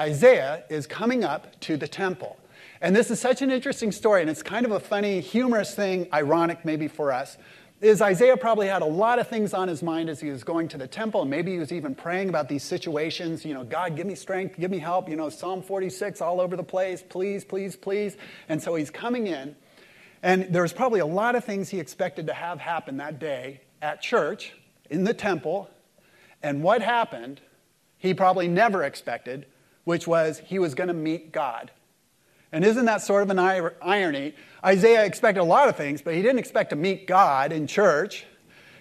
Isaiah 0.00 0.64
is 0.70 0.86
coming 0.86 1.24
up 1.24 1.60
to 1.60 1.76
the 1.76 1.88
temple. 1.88 2.38
And 2.84 2.94
this 2.94 3.10
is 3.10 3.18
such 3.18 3.40
an 3.40 3.50
interesting 3.50 3.92
story, 3.92 4.20
and 4.20 4.28
it's 4.28 4.42
kind 4.42 4.66
of 4.66 4.72
a 4.72 4.78
funny, 4.78 5.20
humorous 5.20 5.74
thing, 5.74 6.06
ironic 6.12 6.66
maybe 6.66 6.86
for 6.86 7.12
us 7.12 7.38
is 7.80 8.02
Isaiah 8.02 8.36
probably 8.36 8.66
had 8.66 8.82
a 8.82 8.86
lot 8.86 9.18
of 9.18 9.26
things 9.26 9.54
on 9.54 9.68
his 9.68 9.82
mind 9.82 10.10
as 10.10 10.20
he 10.20 10.28
was 10.28 10.44
going 10.44 10.68
to 10.68 10.76
the 10.76 10.86
temple, 10.86 11.22
and 11.22 11.30
maybe 11.30 11.52
he 11.52 11.58
was 11.58 11.72
even 11.72 11.94
praying 11.94 12.28
about 12.28 12.46
these 12.46 12.62
situations. 12.62 13.42
You 13.42 13.54
know, 13.54 13.64
God, 13.64 13.96
give 13.96 14.06
me 14.06 14.14
strength, 14.14 14.60
give 14.60 14.70
me 14.70 14.78
help. 14.78 15.08
You 15.08 15.16
know, 15.16 15.30
Psalm 15.30 15.62
46 15.62 16.20
all 16.20 16.42
over 16.42 16.56
the 16.56 16.62
place, 16.62 17.02
please, 17.02 17.42
please, 17.42 17.74
please. 17.74 18.18
And 18.50 18.62
so 18.62 18.74
he's 18.74 18.90
coming 18.90 19.28
in, 19.28 19.56
and 20.22 20.52
there's 20.54 20.74
probably 20.74 21.00
a 21.00 21.06
lot 21.06 21.36
of 21.36 21.44
things 21.44 21.70
he 21.70 21.80
expected 21.80 22.26
to 22.26 22.34
have 22.34 22.60
happen 22.60 22.98
that 22.98 23.18
day 23.18 23.62
at 23.80 24.02
church, 24.02 24.52
in 24.90 25.04
the 25.04 25.14
temple. 25.14 25.70
And 26.42 26.62
what 26.62 26.82
happened, 26.82 27.40
he 27.96 28.12
probably 28.12 28.46
never 28.46 28.82
expected, 28.82 29.46
which 29.84 30.06
was 30.06 30.42
he 30.44 30.58
was 30.58 30.74
going 30.74 30.88
to 30.88 30.94
meet 30.94 31.32
God. 31.32 31.70
And 32.54 32.64
isn't 32.64 32.84
that 32.84 33.02
sort 33.02 33.24
of 33.24 33.30
an 33.30 33.38
irony? 33.82 34.32
Isaiah 34.64 35.04
expected 35.04 35.40
a 35.40 35.44
lot 35.44 35.68
of 35.68 35.74
things, 35.74 36.00
but 36.00 36.14
he 36.14 36.22
didn't 36.22 36.38
expect 36.38 36.70
to 36.70 36.76
meet 36.76 37.08
God 37.08 37.50
in 37.50 37.66
church. 37.66 38.26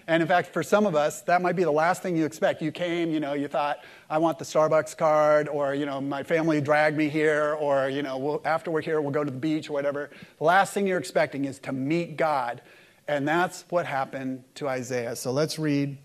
And 0.06 0.22
in 0.22 0.28
fact, 0.28 0.54
for 0.54 0.62
some 0.62 0.86
of 0.86 0.94
us, 0.94 1.22
that 1.24 1.42
might 1.42 1.56
be 1.56 1.64
the 1.64 1.72
last 1.72 2.04
thing 2.04 2.16
you 2.16 2.24
expect. 2.24 2.62
You 2.62 2.72
came, 2.72 3.10
you 3.10 3.20
know, 3.20 3.34
you 3.34 3.48
thought, 3.48 3.80
I 4.12 4.20
want 4.20 4.38
the 4.38 4.46
Starbucks 4.46 4.96
card, 4.96 5.50
or, 5.50 5.74
you 5.74 5.88
know, 5.88 6.00
my 6.00 6.22
family 6.22 6.62
dragged 6.62 6.96
me 6.96 7.10
here, 7.10 7.58
or, 7.60 7.90
you 7.90 8.04
know, 8.04 8.20
we'll, 8.20 8.42
after 8.46 8.70
we're 8.70 8.82
here, 8.82 9.02
we'll 9.02 9.10
go 9.10 9.24
to 9.24 9.32
the 9.32 9.40
beach 9.40 9.72
or 9.72 9.74
whatever. 9.74 10.12
The 10.38 10.44
last 10.44 10.76
thing 10.76 10.86
you're 10.86 11.00
expecting 11.00 11.46
is 11.46 11.58
to 11.62 11.72
meet 11.72 12.16
God. 12.16 12.62
And 13.08 13.28
that's 13.28 13.66
what 13.70 13.88
happened 13.88 14.44
to 14.56 14.68
Isaiah. 14.68 15.16
So 15.16 15.32
let's 15.32 15.58
read 15.58 15.98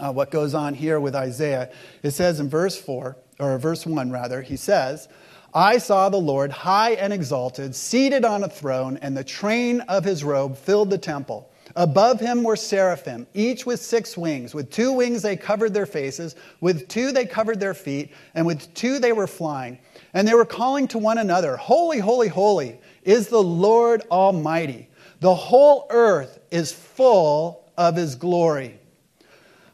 uh, 0.00 0.12
what 0.12 0.32
goes 0.32 0.54
on 0.54 0.74
here 0.74 0.98
with 0.98 1.14
Isaiah. 1.14 1.70
It 2.02 2.10
says 2.10 2.40
in 2.40 2.48
verse 2.48 2.76
4, 2.76 3.16
or 3.38 3.58
verse 3.58 3.86
1 3.86 4.10
rather, 4.10 4.42
he 4.42 4.56
says, 4.56 5.08
I 5.52 5.78
saw 5.78 6.08
the 6.08 6.16
Lord 6.16 6.52
high 6.52 6.92
and 6.92 7.12
exalted, 7.12 7.74
seated 7.74 8.24
on 8.24 8.44
a 8.44 8.48
throne, 8.48 8.98
and 9.02 9.16
the 9.16 9.24
train 9.24 9.80
of 9.82 10.04
his 10.04 10.22
robe 10.22 10.56
filled 10.56 10.90
the 10.90 10.98
temple. 10.98 11.50
Above 11.76 12.20
him 12.20 12.42
were 12.42 12.56
seraphim, 12.56 13.26
each 13.34 13.66
with 13.66 13.80
six 13.80 14.16
wings. 14.16 14.54
With 14.54 14.70
two 14.70 14.92
wings 14.92 15.22
they 15.22 15.36
covered 15.36 15.74
their 15.74 15.86
faces, 15.86 16.36
with 16.60 16.88
two 16.88 17.12
they 17.12 17.26
covered 17.26 17.60
their 17.60 17.74
feet, 17.74 18.12
and 18.34 18.46
with 18.46 18.72
two 18.74 18.98
they 18.98 19.12
were 19.12 19.26
flying. 19.26 19.78
And 20.14 20.26
they 20.26 20.34
were 20.34 20.44
calling 20.44 20.88
to 20.88 20.98
one 20.98 21.18
another, 21.18 21.56
Holy, 21.56 21.98
holy, 21.98 22.28
holy 22.28 22.80
is 23.02 23.28
the 23.28 23.42
Lord 23.42 24.02
Almighty. 24.10 24.88
The 25.20 25.34
whole 25.34 25.86
earth 25.90 26.38
is 26.50 26.72
full 26.72 27.68
of 27.76 27.96
his 27.96 28.14
glory. 28.14 28.78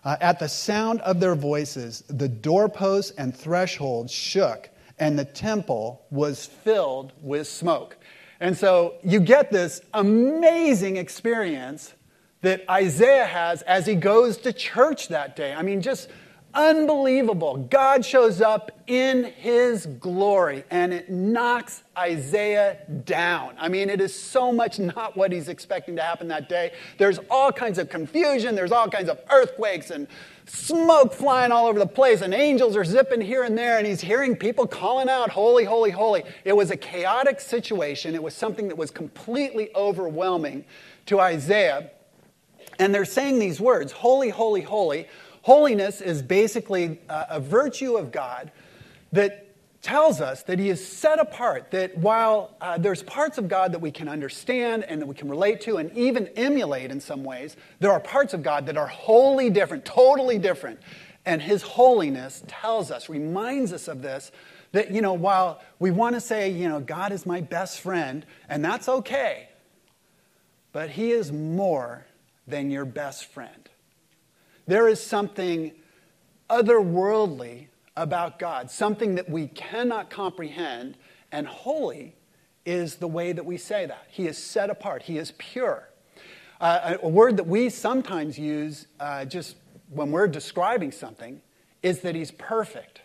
Uh, 0.05 0.17
at 0.21 0.39
the 0.39 0.49
sound 0.49 1.01
of 1.01 1.19
their 1.19 1.35
voices, 1.35 2.05
the 2.09 2.29
doorposts 2.29 3.11
and 3.13 3.35
thresholds 3.37 4.13
shook 4.13 4.71
and 4.99 5.19
the 5.19 5.25
temple 5.25 6.07
was 6.11 6.47
filled 6.47 7.13
with 7.21 7.47
smoke. 7.47 7.97
And 8.41 8.57
so 8.57 8.95
you 9.03 9.21
get 9.21 9.51
this 9.51 9.81
amazing 9.95 10.97
experience 10.97 11.95
that 12.43 12.65
Isaiah 12.71 13.27
has 13.27 13.63
as 13.63 13.87
he 13.87 13.95
goes 13.95 14.37
to 14.39 14.53
church 14.53 15.09
that 15.09 15.37
day. 15.37 15.53
I 15.53 15.63
mean, 15.63 15.81
just 15.81 16.09
unbelievable. 16.57 17.69
God 17.71 18.05
shows 18.05 18.41
up 18.41 18.73
in 18.87 19.25
his 19.25 19.87
glory 19.87 20.65
and 20.71 20.93
it 20.93 21.11
knocks 21.11 21.83
Isaiah 21.97 22.79
down. 23.05 23.55
I 23.59 23.69
mean, 23.69 23.91
it 23.91 24.01
is 24.01 24.19
so 24.19 24.51
much 24.51 24.79
not 24.79 25.17
what 25.17 25.31
he's 25.31 25.49
expecting 25.49 25.97
to 25.97 26.03
happen 26.03 26.29
that 26.29 26.49
day. 26.49 26.73
There's 26.99 27.21
all 27.31 27.53
kinds 27.53 27.79
of 27.79 27.91
confusion, 27.91 28.55
there's 28.55 28.73
all 28.73 28.89
kinds 28.89 29.11
of 29.11 29.21
earthquakes 29.31 29.91
and 29.91 30.09
smoke 30.47 31.13
flying 31.13 31.53
all 31.53 31.67
over 31.67 31.79
the 31.79 31.87
place, 31.87 32.23
and 32.23 32.33
angels 32.33 32.77
are 32.77 32.85
zipping 32.85 33.21
here 33.21 33.43
and 33.43 33.59
there, 33.59 33.79
and 33.79 33.87
he's 33.87 34.01
hearing 34.01 34.37
people 34.37 34.67
calling 34.67 35.09
out, 35.09 35.29
Holy, 35.31 35.65
holy, 35.65 35.91
holy. 35.91 36.23
It 36.45 36.55
was 36.55 36.71
a 36.71 36.77
chaotic 36.77 37.41
situation. 37.41 38.15
It 38.15 38.23
was 38.23 38.35
something 38.35 38.69
that 38.69 38.79
was 38.79 38.91
completely 38.91 39.71
overwhelming 39.75 40.65
to 41.07 41.21
Isaiah. 41.21 41.91
And 42.79 42.95
they're 42.95 43.05
saying 43.05 43.39
these 43.39 43.61
words 43.61 43.93
Holy, 43.93 44.29
holy, 44.29 44.63
holy. 44.63 45.09
Holiness 45.47 46.01
is 46.01 46.23
basically 46.23 46.99
a, 47.09 47.39
virtue 47.39 47.97
of 47.97 48.11
God 48.11 48.51
that 49.13 49.47
tells 49.81 50.21
us 50.21 50.43
that 50.43 50.59
he 50.59 50.71
is 50.71 50.85
set 50.85 51.21
apart, 51.21 51.71
that 51.71 51.97
while 51.97 52.57
uh, 52.61 52.77
there's 52.79 53.05
parts 53.05 53.39
of 53.39 53.47
God 53.47 53.71
that 53.71 53.79
we 53.79 53.93
can 53.93 54.09
understand 54.09 54.83
and 54.83 55.01
that 55.01 55.07
we 55.07 55.15
can 55.15 55.29
relate 55.29 55.61
to 55.61 55.77
and 55.77 55.97
even 55.97 56.27
emulate 56.35 56.91
in 56.91 56.99
some 56.99 57.23
ways, 57.23 57.57
there 57.79 57.93
are 57.93 58.01
parts 58.01 58.35
of 58.35 58.43
God 58.43 58.67
that 58.67 58.77
are 58.77 58.89
wholly 58.89 59.49
different, 59.49 59.85
totally 59.85 60.37
different. 60.37 60.81
And 61.25 61.41
his 61.41 61.63
holiness 61.63 62.43
tells 62.49 62.91
us, 62.91 63.09
reminds 63.09 63.73
us 63.73 63.87
of 63.87 64.03
this, 64.03 64.33
that, 64.73 64.91
you 64.91 65.01
know, 65.01 65.15
while 65.15 65.63
we 65.79 65.93
want 65.93 66.17
to 66.17 66.21
say, 66.21 66.51
you 66.51 66.69
know, 66.69 66.81
God 66.81 67.13
is 67.13 67.25
my 67.25 67.41
best 67.41 67.79
friend, 67.83 68.27
and 68.49 68.65
that's 68.65 68.89
okay, 68.89 69.49
but 70.73 70.91
he 70.91 71.13
is 71.13 71.31
more 71.31 72.05
than 72.49 72.69
your 72.69 72.85
best 72.85 73.27
friend. 73.27 73.66
There 74.67 74.89
is 74.89 75.03
something 75.03 75.73
otherworldly 76.51 77.69
about 77.97 78.39
God, 78.39 78.71
something 78.71 79.15
that 79.15 79.29
we 79.29 79.49
cannot 79.49 80.11
comprehend, 80.11 80.97
and 81.33 81.47
holy 81.47 82.15
is 82.65 82.97
the 82.97 83.07
way 83.07 83.33
that 83.33 83.45
we 83.45 83.57
say 83.57 83.87
that. 83.87 84.07
He 84.09 84.27
is 84.27 84.37
set 84.37 84.71
apart, 84.71 85.03
He 85.03 85.19
is 85.19 85.33
pure. 85.39 85.89
Uh, 86.61 86.97
a 87.03 87.09
word 87.09 87.37
that 87.37 87.47
we 87.47 87.69
sometimes 87.69 88.39
use 88.39 88.87
uh, 88.99 89.25
just 89.25 89.57
when 89.91 90.11
we're 90.11 90.27
describing 90.27 90.91
something 90.91 91.41
is 91.83 92.01
that 92.01 92.15
He's 92.15 92.31
perfect. 92.31 93.01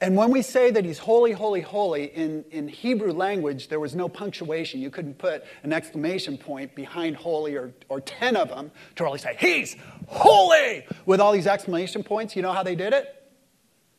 And 0.00 0.14
when 0.14 0.30
we 0.30 0.42
say 0.42 0.70
that 0.70 0.84
he's 0.84 0.98
holy, 0.98 1.32
holy, 1.32 1.62
holy, 1.62 2.04
in, 2.04 2.44
in 2.50 2.68
Hebrew 2.68 3.12
language, 3.12 3.68
there 3.68 3.80
was 3.80 3.94
no 3.94 4.10
punctuation. 4.10 4.80
You 4.80 4.90
couldn't 4.90 5.16
put 5.16 5.44
an 5.62 5.72
exclamation 5.72 6.36
point 6.36 6.74
behind 6.74 7.16
holy 7.16 7.56
or, 7.56 7.72
or 7.88 8.02
10 8.02 8.36
of 8.36 8.50
them 8.50 8.70
to 8.96 9.04
really 9.04 9.18
say, 9.18 9.36
he's 9.38 9.74
holy, 10.06 10.84
with 11.06 11.18
all 11.18 11.32
these 11.32 11.46
exclamation 11.46 12.02
points. 12.02 12.36
You 12.36 12.42
know 12.42 12.52
how 12.52 12.62
they 12.62 12.74
did 12.74 12.92
it? 12.92 13.22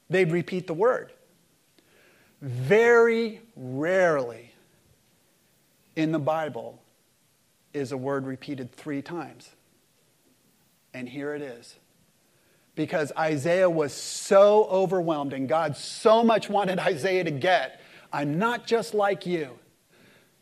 They'd 0.09 0.31
repeat 0.31 0.67
the 0.67 0.75
word. 0.75 1.13
Very 2.41 3.41
rarely 3.55 4.53
in 5.95 6.11
the 6.11 6.19
Bible 6.19 6.79
is 7.73 7.91
a 7.91 7.97
word 7.97 8.27
repeated 8.27 8.71
three 8.71 9.01
times. 9.01 9.49
And 10.93 11.09
here 11.09 11.33
it 11.33 11.41
is 11.41 11.75
because 12.77 13.11
Isaiah 13.17 13.69
was 13.69 13.91
so 13.91 14.65
overwhelmed 14.65 15.33
and 15.33 15.49
God 15.49 15.75
so 15.75 16.23
much 16.23 16.49
wanted 16.49 16.79
Isaiah 16.79 17.25
to 17.25 17.31
get 17.31 17.81
I'm 18.13 18.39
not 18.39 18.65
just 18.65 18.93
like 18.93 19.25
you. 19.25 19.49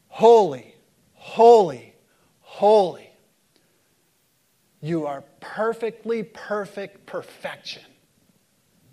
Holy, 0.08 0.76
holy, 1.14 1.96
holy. 2.42 3.10
You 4.82 5.08
are 5.08 5.24
perfectly 5.40 6.22
perfect 6.22 7.08
perfection, 7.08 7.82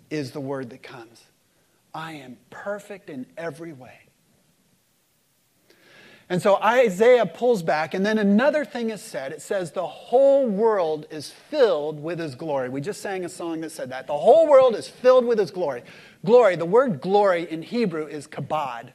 is 0.09 0.31
the 0.31 0.39
word 0.41 0.71
that 0.71 0.81
comes. 0.81 1.23
I 1.93 2.13
am 2.13 2.37
perfect 2.49 3.11
in 3.11 3.27
every 3.37 3.73
way. 3.73 3.99
And 6.29 6.41
so 6.41 6.55
Isaiah 6.57 7.25
pulls 7.25 7.61
back, 7.61 7.93
and 7.93 8.05
then 8.05 8.17
another 8.17 8.63
thing 8.63 8.89
is 8.91 9.01
said. 9.01 9.31
It 9.31 9.41
says, 9.41 9.71
The 9.71 9.85
whole 9.85 10.47
world 10.47 11.05
is 11.11 11.29
filled 11.29 12.01
with 12.01 12.17
his 12.19 12.35
glory. 12.35 12.69
We 12.69 12.81
just 12.81 13.01
sang 13.01 13.25
a 13.25 13.29
song 13.29 13.61
that 13.61 13.71
said 13.71 13.89
that. 13.89 14.07
The 14.07 14.17
whole 14.17 14.47
world 14.47 14.75
is 14.75 14.87
filled 14.87 15.25
with 15.25 15.37
his 15.37 15.51
glory. 15.51 15.83
Glory, 16.25 16.55
the 16.55 16.65
word 16.65 17.01
glory 17.01 17.49
in 17.51 17.61
Hebrew 17.61 18.07
is 18.07 18.27
kabod. 18.27 18.93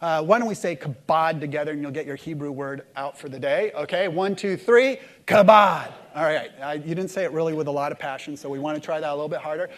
Uh, 0.00 0.20
why 0.22 0.38
don't 0.38 0.48
we 0.48 0.54
say 0.54 0.74
kabod 0.74 1.40
together 1.40 1.72
and 1.72 1.80
you'll 1.80 1.92
get 1.92 2.06
your 2.06 2.16
Hebrew 2.16 2.50
word 2.50 2.86
out 2.96 3.18
for 3.18 3.28
the 3.28 3.38
day? 3.38 3.72
Okay, 3.72 4.08
one, 4.08 4.34
two, 4.34 4.56
three, 4.56 4.98
kabod. 5.26 5.92
All 6.14 6.24
right, 6.24 6.50
I, 6.60 6.74
you 6.74 6.94
didn't 6.94 7.08
say 7.08 7.24
it 7.24 7.32
really 7.32 7.54
with 7.54 7.68
a 7.68 7.72
lot 7.72 7.92
of 7.92 7.98
passion, 7.98 8.36
so 8.36 8.48
we 8.48 8.58
want 8.58 8.76
to 8.76 8.80
try 8.80 8.98
that 8.98 9.10
a 9.10 9.14
little 9.14 9.28
bit 9.28 9.40
harder. 9.40 9.70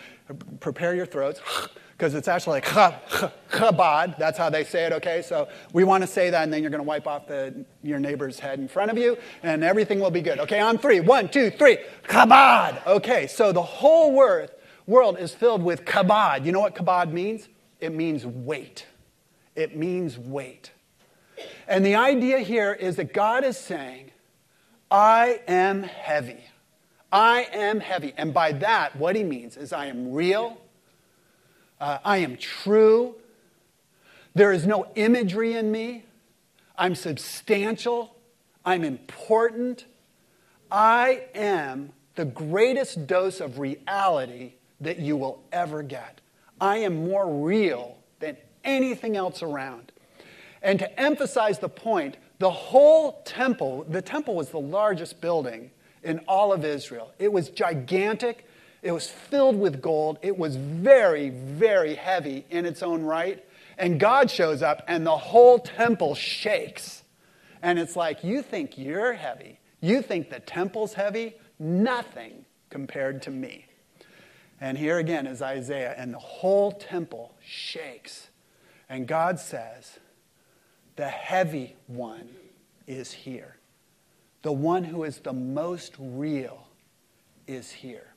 Prepare 0.60 0.94
your 0.94 1.06
throats 1.06 1.40
because 1.96 2.14
it's 2.14 2.26
actually 2.26 2.60
like 2.60 2.66
chabad. 3.50 4.18
That's 4.18 4.36
how 4.36 4.50
they 4.50 4.64
say 4.64 4.86
it, 4.86 4.92
okay? 4.94 5.22
So 5.22 5.48
we 5.72 5.84
want 5.84 6.02
to 6.02 6.08
say 6.08 6.28
that, 6.30 6.42
and 6.42 6.52
then 6.52 6.60
you're 6.60 6.70
going 6.70 6.82
to 6.82 6.86
wipe 6.86 7.06
off 7.06 7.28
the, 7.28 7.64
your 7.82 8.00
neighbor's 8.00 8.40
head 8.40 8.58
in 8.58 8.66
front 8.66 8.90
of 8.90 8.98
you, 8.98 9.16
and 9.44 9.62
everything 9.62 10.00
will 10.00 10.10
be 10.10 10.20
good. 10.20 10.40
Okay, 10.40 10.58
on 10.58 10.76
three. 10.76 10.98
One, 10.98 11.28
two, 11.28 11.50
three. 11.50 11.78
Chabad. 12.08 12.84
Okay, 12.86 13.28
so 13.28 13.52
the 13.52 13.62
whole 13.62 14.12
world, 14.12 14.50
world 14.86 15.18
is 15.18 15.32
filled 15.32 15.62
with 15.62 15.84
kabod. 15.84 16.44
You 16.44 16.50
know 16.50 16.60
what 16.60 16.74
kabod 16.74 17.12
means? 17.12 17.48
It 17.80 17.94
means 17.94 18.26
weight. 18.26 18.86
It 19.54 19.76
means 19.76 20.18
weight. 20.18 20.72
And 21.68 21.86
the 21.86 21.94
idea 21.94 22.40
here 22.40 22.72
is 22.72 22.96
that 22.96 23.14
God 23.14 23.44
is 23.44 23.56
saying, 23.56 24.10
I 24.90 25.40
am 25.46 25.84
heavy. 25.84 26.44
I 27.12 27.46
am 27.52 27.78
heavy. 27.78 28.12
And 28.16 28.34
by 28.34 28.52
that, 28.52 28.96
what 28.96 29.14
he 29.14 29.22
means 29.22 29.56
is 29.56 29.72
I 29.72 29.86
am 29.86 30.12
real, 30.12 30.58
uh, 31.84 31.98
I 32.02 32.16
am 32.18 32.38
true. 32.38 33.14
There 34.34 34.52
is 34.52 34.66
no 34.66 34.86
imagery 34.94 35.52
in 35.52 35.70
me. 35.70 36.04
I'm 36.78 36.94
substantial. 36.94 38.16
I'm 38.64 38.84
important. 38.84 39.84
I 40.70 41.24
am 41.34 41.92
the 42.14 42.24
greatest 42.24 43.06
dose 43.06 43.38
of 43.38 43.58
reality 43.58 44.54
that 44.80 44.98
you 44.98 45.18
will 45.18 45.42
ever 45.52 45.82
get. 45.82 46.22
I 46.58 46.78
am 46.78 47.04
more 47.04 47.28
real 47.28 47.98
than 48.18 48.38
anything 48.64 49.14
else 49.14 49.42
around. 49.42 49.92
And 50.62 50.78
to 50.78 50.98
emphasize 50.98 51.58
the 51.58 51.68
point, 51.68 52.16
the 52.38 52.50
whole 52.50 53.20
temple, 53.26 53.84
the 53.90 54.00
temple 54.00 54.36
was 54.36 54.48
the 54.48 54.58
largest 54.58 55.20
building 55.20 55.70
in 56.02 56.20
all 56.20 56.50
of 56.50 56.64
Israel. 56.64 57.12
It 57.18 57.30
was 57.30 57.50
gigantic. 57.50 58.46
It 58.84 58.92
was 58.92 59.08
filled 59.08 59.58
with 59.58 59.80
gold. 59.80 60.18
It 60.20 60.36
was 60.36 60.56
very, 60.56 61.30
very 61.30 61.94
heavy 61.94 62.44
in 62.50 62.66
its 62.66 62.82
own 62.82 63.02
right. 63.02 63.42
And 63.78 63.98
God 63.98 64.30
shows 64.30 64.62
up, 64.62 64.82
and 64.86 65.06
the 65.06 65.16
whole 65.16 65.58
temple 65.58 66.14
shakes. 66.14 67.02
And 67.62 67.78
it's 67.78 67.96
like, 67.96 68.22
you 68.22 68.42
think 68.42 68.76
you're 68.76 69.14
heavy. 69.14 69.58
You 69.80 70.02
think 70.02 70.28
the 70.28 70.38
temple's 70.38 70.92
heavy? 70.92 71.34
Nothing 71.58 72.44
compared 72.68 73.22
to 73.22 73.30
me. 73.30 73.64
And 74.60 74.76
here 74.76 74.98
again 74.98 75.26
is 75.26 75.40
Isaiah, 75.40 75.94
and 75.96 76.12
the 76.12 76.18
whole 76.18 76.70
temple 76.70 77.34
shakes. 77.42 78.28
And 78.90 79.08
God 79.08 79.40
says, 79.40 79.98
The 80.96 81.08
heavy 81.08 81.74
one 81.86 82.28
is 82.86 83.12
here. 83.12 83.56
The 84.42 84.52
one 84.52 84.84
who 84.84 85.04
is 85.04 85.20
the 85.20 85.32
most 85.32 85.94
real 85.98 86.68
is 87.46 87.72
here. 87.72 88.13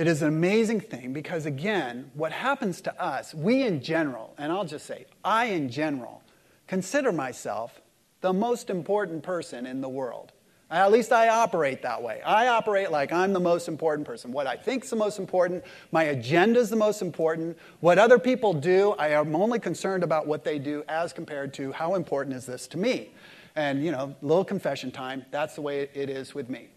It 0.00 0.06
is 0.06 0.22
an 0.22 0.28
amazing 0.28 0.80
thing 0.80 1.12
because, 1.12 1.44
again, 1.44 2.10
what 2.14 2.32
happens 2.32 2.80
to 2.80 3.02
us, 3.02 3.34
we 3.34 3.64
in 3.64 3.82
general, 3.82 4.32
and 4.38 4.50
I'll 4.50 4.64
just 4.64 4.86
say, 4.86 5.04
I 5.22 5.44
in 5.44 5.68
general, 5.68 6.22
consider 6.66 7.12
myself 7.12 7.82
the 8.22 8.32
most 8.32 8.70
important 8.70 9.22
person 9.22 9.66
in 9.66 9.82
the 9.82 9.90
world. 9.90 10.32
At 10.70 10.90
least 10.90 11.12
I 11.12 11.28
operate 11.28 11.82
that 11.82 12.02
way. 12.02 12.22
I 12.22 12.48
operate 12.48 12.90
like 12.90 13.12
I'm 13.12 13.34
the 13.34 13.40
most 13.40 13.68
important 13.68 14.06
person. 14.06 14.32
What 14.32 14.46
I 14.46 14.56
think 14.56 14.84
is 14.84 14.90
the 14.90 14.96
most 14.96 15.18
important, 15.18 15.64
my 15.92 16.04
agenda 16.04 16.60
is 16.60 16.70
the 16.70 16.76
most 16.76 17.02
important. 17.02 17.58
What 17.80 17.98
other 17.98 18.18
people 18.18 18.54
do, 18.54 18.92
I 18.92 19.08
am 19.08 19.36
only 19.36 19.58
concerned 19.58 20.02
about 20.02 20.26
what 20.26 20.44
they 20.44 20.58
do 20.58 20.82
as 20.88 21.12
compared 21.12 21.52
to 21.54 21.72
how 21.72 21.94
important 21.96 22.34
is 22.34 22.46
this 22.46 22.66
to 22.68 22.78
me. 22.78 23.10
And, 23.54 23.84
you 23.84 23.92
know, 23.92 24.14
little 24.22 24.46
confession 24.46 24.92
time, 24.92 25.26
that's 25.30 25.56
the 25.56 25.60
way 25.60 25.90
it 25.92 26.08
is 26.08 26.34
with 26.34 26.48
me. 26.48 26.70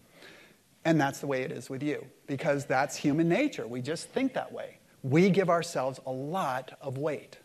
And 0.84 1.00
that's 1.00 1.20
the 1.20 1.26
way 1.26 1.42
it 1.42 1.50
is 1.50 1.70
with 1.70 1.82
you, 1.82 2.04
because 2.26 2.66
that's 2.66 2.96
human 2.96 3.28
nature. 3.28 3.66
We 3.66 3.80
just 3.80 4.10
think 4.10 4.34
that 4.34 4.52
way. 4.52 4.78
We 5.02 5.30
give 5.30 5.50
ourselves 5.50 6.00
a 6.06 6.12
lot 6.12 6.76
of 6.80 6.98
weight. 6.98 7.38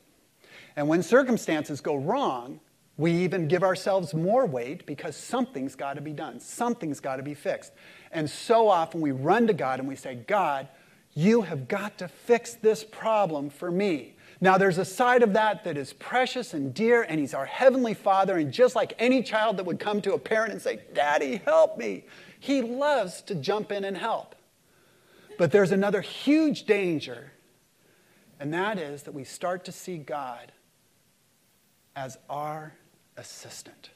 And 0.75 0.88
when 0.88 1.04
circumstances 1.04 1.82
go 1.82 1.95
wrong, 1.95 2.60
we 2.97 3.12
even 3.12 3.47
give 3.47 3.63
ourselves 3.63 4.13
more 4.13 4.45
weight 4.45 4.86
because 4.86 5.15
something's 5.15 5.75
got 5.75 5.93
to 5.93 6.02
be 6.02 6.12
done, 6.12 6.39
something's 6.39 6.99
got 6.99 7.15
to 7.15 7.23
be 7.23 7.34
fixed. 7.34 7.71
And 8.12 8.30
so 8.30 8.67
often 8.67 8.99
we 8.99 9.12
run 9.12 9.47
to 9.47 9.54
God 9.54 9.80
and 9.80 9.88
we 9.88 9.95
say, 9.95 10.15
God, 10.15 10.67
you 11.13 11.41
have 11.41 11.67
got 11.67 11.97
to 11.99 12.08
fix 12.08 12.56
this 12.56 12.84
problem 12.84 13.49
for 13.49 13.71
me. 13.71 14.15
Now, 14.41 14.58
there's 14.58 14.78
a 14.78 14.86
side 14.86 15.21
of 15.21 15.34
that 15.34 15.65
that 15.65 15.78
is 15.78 15.91
precious 15.93 16.54
and 16.54 16.73
dear, 16.73 17.04
and 17.04 17.19
He's 17.19 17.34
our 17.34 17.45
Heavenly 17.45 17.93
Father. 17.93 18.38
And 18.38 18.54
just 18.54 18.73
like 18.73 18.93
any 18.97 19.21
child 19.21 19.58
that 19.58 19.65
would 19.65 19.80
come 19.80 20.02
to 20.02 20.13
a 20.13 20.19
parent 20.19 20.54
and 20.54 20.62
say, 20.62 20.80
Daddy, 20.93 21.41
help 21.43 21.78
me, 21.78 22.06
he 22.39 22.62
loves 22.62 23.21
to 23.23 23.36
jump 23.36 23.71
in 23.71 23.84
and 23.84 23.97
help. 23.97 24.36
But 25.38 25.52
there's 25.52 25.71
another 25.71 26.02
huge 26.02 26.65
danger, 26.65 27.32
and 28.39 28.54
that 28.54 28.78
is 28.78 29.04
that 29.04 29.13
we 29.13 29.23
start 29.23 29.65
to 29.65 29.71
see 29.71 29.97
God 29.97 30.52
as 31.95 32.17
our 32.30 32.73
assistant. 33.17 33.89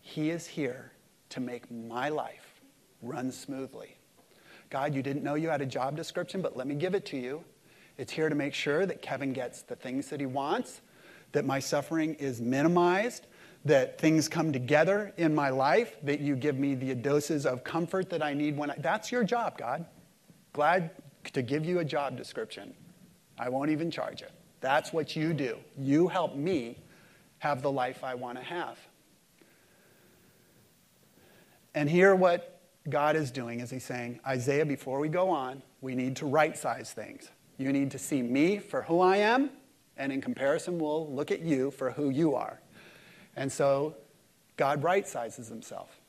He 0.00 0.30
is 0.30 0.46
here 0.46 0.92
to 1.30 1.40
make 1.40 1.70
my 1.70 2.08
life 2.08 2.60
run 3.02 3.30
smoothly. 3.30 3.96
God, 4.68 4.94
you 4.94 5.02
didn't 5.02 5.24
know 5.24 5.34
you 5.34 5.48
had 5.48 5.60
a 5.60 5.66
job 5.66 5.96
description, 5.96 6.42
but 6.42 6.56
let 6.56 6.66
me 6.66 6.74
give 6.74 6.94
it 6.94 7.04
to 7.06 7.16
you. 7.16 7.44
It's 7.98 8.12
here 8.12 8.28
to 8.28 8.34
make 8.34 8.54
sure 8.54 8.86
that 8.86 9.02
Kevin 9.02 9.32
gets 9.32 9.62
the 9.62 9.76
things 9.76 10.08
that 10.10 10.20
he 10.20 10.26
wants, 10.26 10.80
that 11.32 11.44
my 11.44 11.58
suffering 11.58 12.14
is 12.14 12.40
minimized, 12.40 13.26
that 13.64 13.98
things 13.98 14.28
come 14.28 14.52
together 14.52 15.12
in 15.16 15.34
my 15.34 15.50
life, 15.50 15.96
that 16.02 16.20
you 16.20 16.34
give 16.34 16.58
me 16.58 16.74
the 16.74 16.94
doses 16.94 17.44
of 17.44 17.62
comfort 17.62 18.08
that 18.10 18.22
I 18.22 18.32
need 18.32 18.56
when 18.56 18.70
I, 18.70 18.76
that's 18.78 19.12
your 19.12 19.22
job, 19.22 19.58
God. 19.58 19.84
Glad 20.52 20.90
to 21.32 21.42
give 21.42 21.64
you 21.64 21.80
a 21.80 21.84
job 21.84 22.16
description. 22.16 22.72
I 23.38 23.48
won't 23.48 23.70
even 23.70 23.90
charge 23.90 24.22
it. 24.22 24.32
That's 24.60 24.92
what 24.92 25.14
you 25.14 25.32
do. 25.32 25.56
You 25.78 26.08
help 26.08 26.36
me 26.36 26.78
have 27.38 27.62
the 27.62 27.70
life 27.70 28.04
I 28.04 28.14
want 28.14 28.38
to 28.38 28.44
have. 28.44 28.78
And 31.74 31.88
here, 31.88 32.14
what 32.14 32.60
God 32.88 33.16
is 33.16 33.30
doing 33.30 33.60
is 33.60 33.70
He's 33.70 33.84
saying, 33.84 34.20
Isaiah, 34.26 34.66
before 34.66 34.98
we 34.98 35.08
go 35.08 35.30
on, 35.30 35.62
we 35.80 35.94
need 35.94 36.16
to 36.16 36.26
right 36.26 36.56
size 36.56 36.92
things. 36.92 37.30
You 37.58 37.72
need 37.72 37.90
to 37.92 37.98
see 37.98 38.22
me 38.22 38.58
for 38.58 38.82
who 38.82 39.00
I 39.00 39.18
am, 39.18 39.50
and 39.96 40.12
in 40.12 40.20
comparison, 40.20 40.78
we'll 40.78 41.12
look 41.12 41.30
at 41.30 41.40
you 41.40 41.70
for 41.70 41.90
who 41.90 42.10
you 42.10 42.34
are. 42.34 42.60
And 43.36 43.50
so 43.50 43.94
God 44.56 44.82
right 44.82 45.06
sizes 45.06 45.48
himself. 45.48 46.00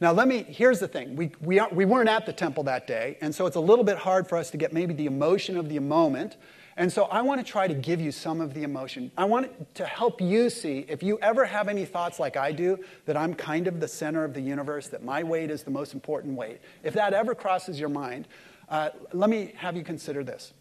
Now, 0.00 0.12
let 0.12 0.28
me, 0.28 0.42
here's 0.42 0.80
the 0.80 0.88
thing. 0.88 1.16
We, 1.16 1.32
we, 1.40 1.58
are, 1.58 1.68
we 1.70 1.84
weren't 1.84 2.08
at 2.08 2.26
the 2.26 2.32
temple 2.32 2.64
that 2.64 2.86
day, 2.86 3.18
and 3.20 3.34
so 3.34 3.46
it's 3.46 3.56
a 3.56 3.60
little 3.60 3.84
bit 3.84 3.98
hard 3.98 4.26
for 4.26 4.38
us 4.38 4.50
to 4.50 4.56
get 4.56 4.72
maybe 4.72 4.94
the 4.94 5.06
emotion 5.06 5.56
of 5.56 5.68
the 5.68 5.78
moment. 5.78 6.36
And 6.76 6.90
so 6.90 7.04
I 7.04 7.20
want 7.20 7.44
to 7.44 7.50
try 7.50 7.68
to 7.68 7.74
give 7.74 8.00
you 8.00 8.10
some 8.10 8.40
of 8.40 8.54
the 8.54 8.62
emotion. 8.62 9.10
I 9.18 9.24
want 9.24 9.74
to 9.74 9.84
help 9.84 10.20
you 10.20 10.48
see 10.48 10.86
if 10.88 11.02
you 11.02 11.18
ever 11.20 11.44
have 11.44 11.68
any 11.68 11.84
thoughts 11.84 12.18
like 12.18 12.36
I 12.36 12.52
do, 12.52 12.78
that 13.04 13.16
I'm 13.16 13.34
kind 13.34 13.66
of 13.66 13.80
the 13.80 13.88
center 13.88 14.24
of 14.24 14.32
the 14.32 14.40
universe, 14.40 14.88
that 14.88 15.02
my 15.02 15.22
weight 15.22 15.50
is 15.50 15.62
the 15.62 15.70
most 15.70 15.92
important 15.92 16.34
weight. 16.34 16.60
If 16.82 16.94
that 16.94 17.12
ever 17.12 17.34
crosses 17.34 17.78
your 17.78 17.90
mind, 17.90 18.28
uh, 18.70 18.90
let 19.12 19.28
me 19.28 19.52
have 19.56 19.76
you 19.76 19.82
consider 19.82 20.24
this. 20.24 20.54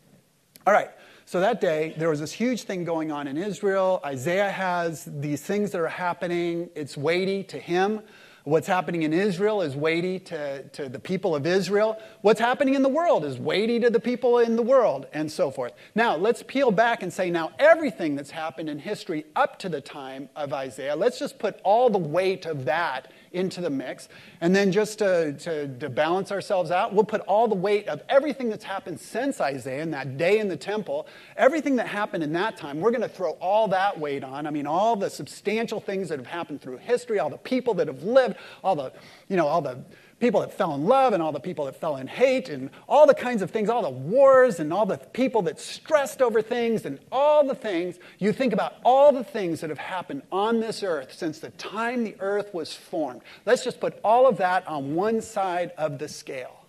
All 0.68 0.74
right, 0.74 0.90
so 1.30 1.42
that 1.42 1.62
day, 1.62 1.94
there 1.96 2.10
was 2.10 2.22
this 2.22 2.32
huge 2.32 2.64
thing 2.64 2.84
going 2.84 3.12
on 3.12 3.28
in 3.28 3.38
Israel. 3.38 4.02
Isaiah 4.04 4.50
has 4.50 5.08
these 5.08 5.44
things 5.44 5.70
that 5.70 5.80
are 5.80 5.88
happening. 5.88 6.72
It's 6.74 6.98
weighty 6.98 7.44
to 7.44 7.60
him. 7.60 8.02
What's 8.46 8.66
happening 8.66 9.04
in 9.04 9.14
Israel 9.14 9.62
is 9.62 9.76
weighty 9.76 10.18
to, 10.22 10.64
to 10.70 10.90
the 10.90 10.98
people 10.98 11.36
of 11.36 11.46
Israel. 11.46 12.00
What's 12.22 12.40
happening 12.40 12.74
in 12.74 12.82
the 12.82 12.90
world 12.90 13.26
is 13.26 13.38
weighty 13.38 13.80
to 13.80 13.92
the 13.92 14.00
people 14.00 14.40
in 14.40 14.56
the 14.56 14.64
world, 14.64 15.06
and 15.14 15.32
so 15.32 15.52
forth. 15.52 15.74
Now, 15.94 16.16
let's 16.16 16.42
peel 16.42 16.72
back 16.72 17.04
and 17.04 17.14
say 17.14 17.30
now 17.30 17.52
everything 17.60 18.16
that's 18.16 18.32
happened 18.32 18.68
in 18.68 18.80
history 18.80 19.24
up 19.36 19.60
to 19.60 19.70
the 19.70 19.82
time 19.82 20.30
of 20.36 20.52
Isaiah, 20.52 20.96
let's 20.96 21.20
just 21.20 21.38
put 21.38 21.60
all 21.64 21.92
the 21.92 22.00
weight 22.00 22.48
of 22.48 22.66
that 22.66 23.12
into 23.32 23.62
the 23.62 23.70
mix. 23.70 24.10
And 24.42 24.56
then 24.56 24.72
just 24.72 25.00
to, 25.00 25.34
to, 25.34 25.68
to, 25.80 25.90
balance 25.90 26.32
ourselves 26.32 26.72
out, 26.72 26.94
we'll 26.94 27.04
put 27.04 27.22
all 27.22 27.48
the 27.48 27.56
weight 27.56 27.88
of 27.88 28.02
everything 28.10 28.50
that's 28.50 28.64
happened 28.64 29.00
since 29.00 29.42
Isaiah 29.42 29.82
and 29.82 29.94
that 29.94 30.18
day 30.18 30.40
in 30.40 30.48
the 30.48 30.58
temple, 30.58 31.08
everything 31.38 31.76
that 31.78 31.88
happened 31.88 32.24
in 32.24 32.34
that 32.34 32.58
time, 32.58 32.80
we're 32.80 32.92
going 32.92 33.02
to 33.02 33.10
throw 33.10 33.32
all 33.42 33.68
that 33.70 34.00
weight 34.00 34.24
on. 34.24 34.48
I 34.48 34.52
mean, 34.52 34.68
all 34.68 34.96
the 34.96 35.10
substantial 35.10 35.80
things 35.80 36.10
that 36.10 36.20
have 36.20 36.28
happened 36.28 36.62
through 36.62 36.78
history, 36.78 37.20
all 37.20 37.30
the 37.30 37.38
people 37.38 37.74
that 37.76 37.88
have 37.88 38.04
lived, 38.04 38.36
all 38.64 38.76
the, 38.76 38.92
you 39.28 39.36
know, 39.36 39.48
all 39.48 39.62
the 39.62 39.84
people 40.20 40.42
that 40.42 40.54
fell 40.54 40.76
in 40.76 40.86
love 40.86 41.14
and 41.14 41.24
all 41.24 41.32
the 41.32 41.40
people 41.40 41.66
that 41.66 41.80
fell 41.80 41.98
in 41.98 42.08
hate 42.08 42.50
and 42.50 42.70
all 42.88 43.08
the 43.08 43.14
kinds 43.14 43.42
of 43.42 43.52
things, 43.52 43.70
all 43.70 43.82
the 43.82 43.90
wars 43.90 44.60
and 44.60 44.74
all 44.74 44.86
the 44.86 44.98
people 44.98 45.42
that 45.44 45.60
stressed 45.60 46.22
over 46.22 46.42
things 46.42 46.86
and 46.86 47.00
all 47.12 47.46
the 47.46 47.56
things. 47.56 48.00
You 48.20 48.34
think 48.34 48.54
about 48.54 48.76
all 48.84 49.12
the 49.12 49.24
things 49.24 49.62
that 49.62 49.70
have 49.70 49.80
happened 49.80 50.24
on 50.32 50.60
this 50.60 50.84
earth 50.84 51.14
since 51.14 51.40
the 51.40 51.52
time 51.52 52.04
the 52.04 52.16
earth 52.20 52.54
was 52.54 52.74
formed. 52.74 53.22
Let's 53.46 53.64
just 53.64 53.80
put 53.80 54.00
all 54.04 54.28
of 54.28 54.38
that 54.38 54.68
on 54.68 54.96
one 54.96 55.22
side 55.22 55.72
of 55.78 55.98
the 55.98 56.08
scale. 56.08 56.66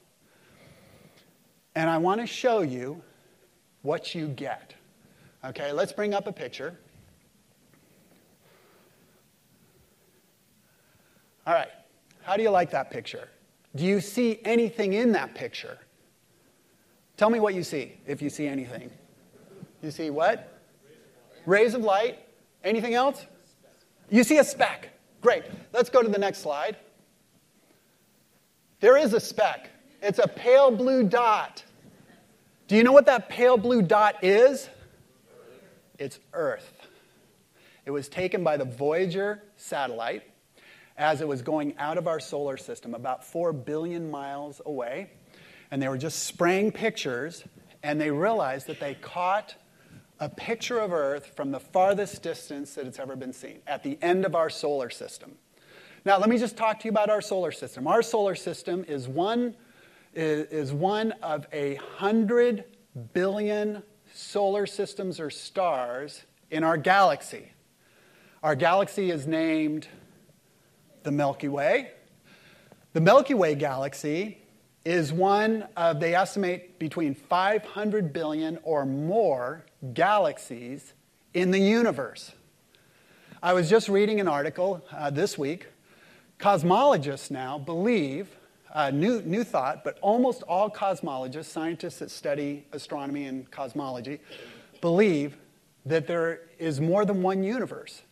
And 1.75 1.91
I 1.91 1.99
want 1.99 2.21
to 2.21 2.27
show 2.27 2.63
you 2.63 3.03
what 3.83 4.15
you 4.15 4.29
get. 4.29 4.75
Okay, 5.45 5.73
let's 5.73 5.93
bring 5.93 6.15
up 6.15 6.27
a 6.27 6.33
picture. 6.33 6.79
All 11.47 11.55
right, 11.55 11.71
how 12.23 12.37
do 12.37 12.43
you 12.43 12.51
like 12.51 12.71
that 12.71 12.91
picture? 12.91 13.29
Do 13.77 13.85
you 13.85 14.01
see 14.01 14.41
anything 14.45 14.95
in 14.95 15.13
that 15.13 15.35
picture? 15.35 15.79
Tell 17.17 17.31
me 17.31 17.39
what 17.39 17.55
you 17.55 17.63
see, 17.63 17.95
if 18.07 18.21
you 18.21 18.31
see 18.31 18.47
anything. 18.47 18.91
You 19.83 19.91
see 19.91 20.11
what? 20.11 20.61
Rays 21.47 21.75
of 21.75 21.83
light. 21.83 22.19
Anything 22.65 22.95
else? 22.95 23.27
You 24.11 24.25
see 24.25 24.39
a 24.39 24.45
speck. 24.45 24.91
Great. 25.21 25.45
Let's 25.73 25.89
go 25.89 26.03
to 26.03 26.09
the 26.09 26.19
next 26.19 26.39
slide. 26.39 26.77
There 28.81 28.97
is 28.97 29.13
a 29.13 29.21
speck. 29.21 29.71
It's 30.03 30.19
a 30.19 30.27
pale 30.27 30.71
blue 30.71 31.05
dot. 31.05 31.63
Do 32.69 32.77
you 32.77 32.83
know 32.83 32.93
what 32.93 33.07
that 33.07 33.29
pale 33.29 33.57
blue 33.57 33.83
dot 33.83 34.23
is? 34.23 34.69
It's 35.99 36.19
Earth. 36.33 36.73
It 37.85 37.91
was 37.91 38.09
taken 38.09 38.43
by 38.43 38.57
the 38.57 38.65
Voyager 38.65 39.43
satellite 39.57 40.23
as 41.01 41.23
it 41.23 41.27
was 41.27 41.41
going 41.41 41.75
out 41.79 41.97
of 41.97 42.07
our 42.07 42.21
solar 42.21 42.59
system, 42.59 42.95
about 42.95 43.25
4 43.25 43.55
billion 43.55 44.11
miles 44.11 44.61
away. 44.67 45.11
And 45.71 45.81
they 45.81 45.89
were 45.89 45.97
just 45.97 46.25
spraying 46.25 46.73
pictures, 46.73 47.43
and 47.83 47.99
they 47.99 48.11
realized 48.11 48.67
that 48.67 48.81
they 48.81 48.95
caught 48.95 49.55
a 50.21 50.29
picture 50.29 50.79
of 50.79 50.93
Earth 50.93 51.33
from 51.35 51.53
the 51.53 51.59
farthest 51.59 52.23
distance 52.23 52.75
that 52.75 52.87
it's 52.87 52.99
ever 52.99 53.17
been 53.17 53.33
seen, 53.33 53.61
at 53.67 53.83
the 53.83 53.99
end 54.03 54.27
of 54.27 54.35
our 54.35 54.51
solar 54.51 54.91
system. 54.91 55.37
Now, 56.05 56.19
let 56.19 56.29
me 56.29 56.37
just 56.37 56.59
talk 56.59 56.81
to 56.81 56.85
you 56.85 56.91
about 56.91 57.09
our 57.09 57.23
solar 57.23 57.51
system. 57.51 57.87
Our 57.87 58.03
solar 58.03 58.35
system 58.35 58.85
is 58.87 59.09
one, 59.09 59.55
is 60.13 60.71
one 60.71 61.13
of 61.23 61.47
a 61.51 61.77
hundred 61.77 62.65
billion 63.15 63.83
solar 64.13 64.67
systems 64.67 65.19
or 65.19 65.31
stars 65.31 66.25
in 66.51 66.63
our 66.63 66.77
galaxy. 66.77 67.53
Our 68.43 68.55
galaxy 68.55 69.11
is 69.11 69.27
named 69.27 69.89
the 71.03 71.11
Milky 71.11 71.49
Way. 71.49 71.93
The 72.93 73.01
Milky 73.01 73.35
Way 73.35 73.55
galaxy 73.55 74.39
is 74.85 75.13
one 75.13 75.67
of, 75.77 76.01
they 76.01 76.15
estimate, 76.15 76.79
between 76.79 77.15
500 77.15 78.13
billion 78.13 78.59
or 78.63 78.87
more 78.87 79.65
galaxies 79.95 80.95
in 81.35 81.51
the 81.51 81.59
universe. 81.59 82.33
I 83.43 83.53
was 83.53 83.71
just 83.71 83.89
reading 83.89 84.21
an 84.21 84.29
article 84.29 84.85
uh, 84.93 85.11
this 85.11 85.39
week. 85.39 85.67
Cosmologists 86.39 87.31
now 87.31 87.59
believe, 87.59 88.29
uh, 88.73 88.91
new, 88.91 89.23
new 89.23 89.45
thought, 89.45 89.85
but 89.85 89.99
almost 90.01 90.43
all 90.43 90.71
cosmologists, 90.71 91.47
scientists 91.47 91.99
that 91.99 92.11
study 92.11 92.67
astronomy 92.73 93.27
and 93.27 93.51
cosmology, 93.51 94.21
believe 94.81 95.37
that 95.87 96.07
there 96.07 96.41
is 96.59 96.81
more 96.81 97.05
than 97.05 97.23
one 97.23 97.43
universe. 97.43 98.03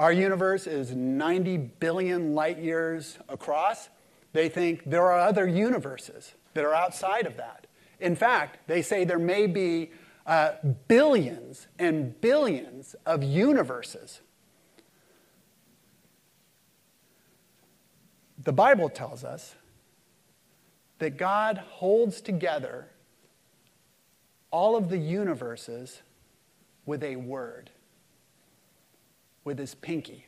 Our 0.00 0.12
universe 0.12 0.66
is 0.66 0.92
90 0.92 1.58
billion 1.58 2.34
light 2.34 2.58
years 2.58 3.18
across. 3.28 3.90
They 4.32 4.48
think 4.48 4.88
there 4.88 5.04
are 5.04 5.20
other 5.20 5.46
universes 5.46 6.32
that 6.54 6.64
are 6.64 6.72
outside 6.72 7.26
of 7.26 7.36
that. 7.36 7.66
In 8.00 8.16
fact, 8.16 8.66
they 8.66 8.80
say 8.80 9.04
there 9.04 9.18
may 9.18 9.46
be 9.46 9.90
uh, 10.24 10.52
billions 10.88 11.66
and 11.78 12.18
billions 12.22 12.96
of 13.04 13.22
universes. 13.22 14.22
The 18.42 18.54
Bible 18.54 18.88
tells 18.88 19.22
us 19.22 19.54
that 20.98 21.18
God 21.18 21.58
holds 21.58 22.22
together 22.22 22.88
all 24.50 24.76
of 24.76 24.88
the 24.88 24.96
universes 24.96 26.00
with 26.86 27.02
a 27.02 27.16
word, 27.16 27.68
with 29.44 29.58
his 29.58 29.74
pinky. 29.74 30.26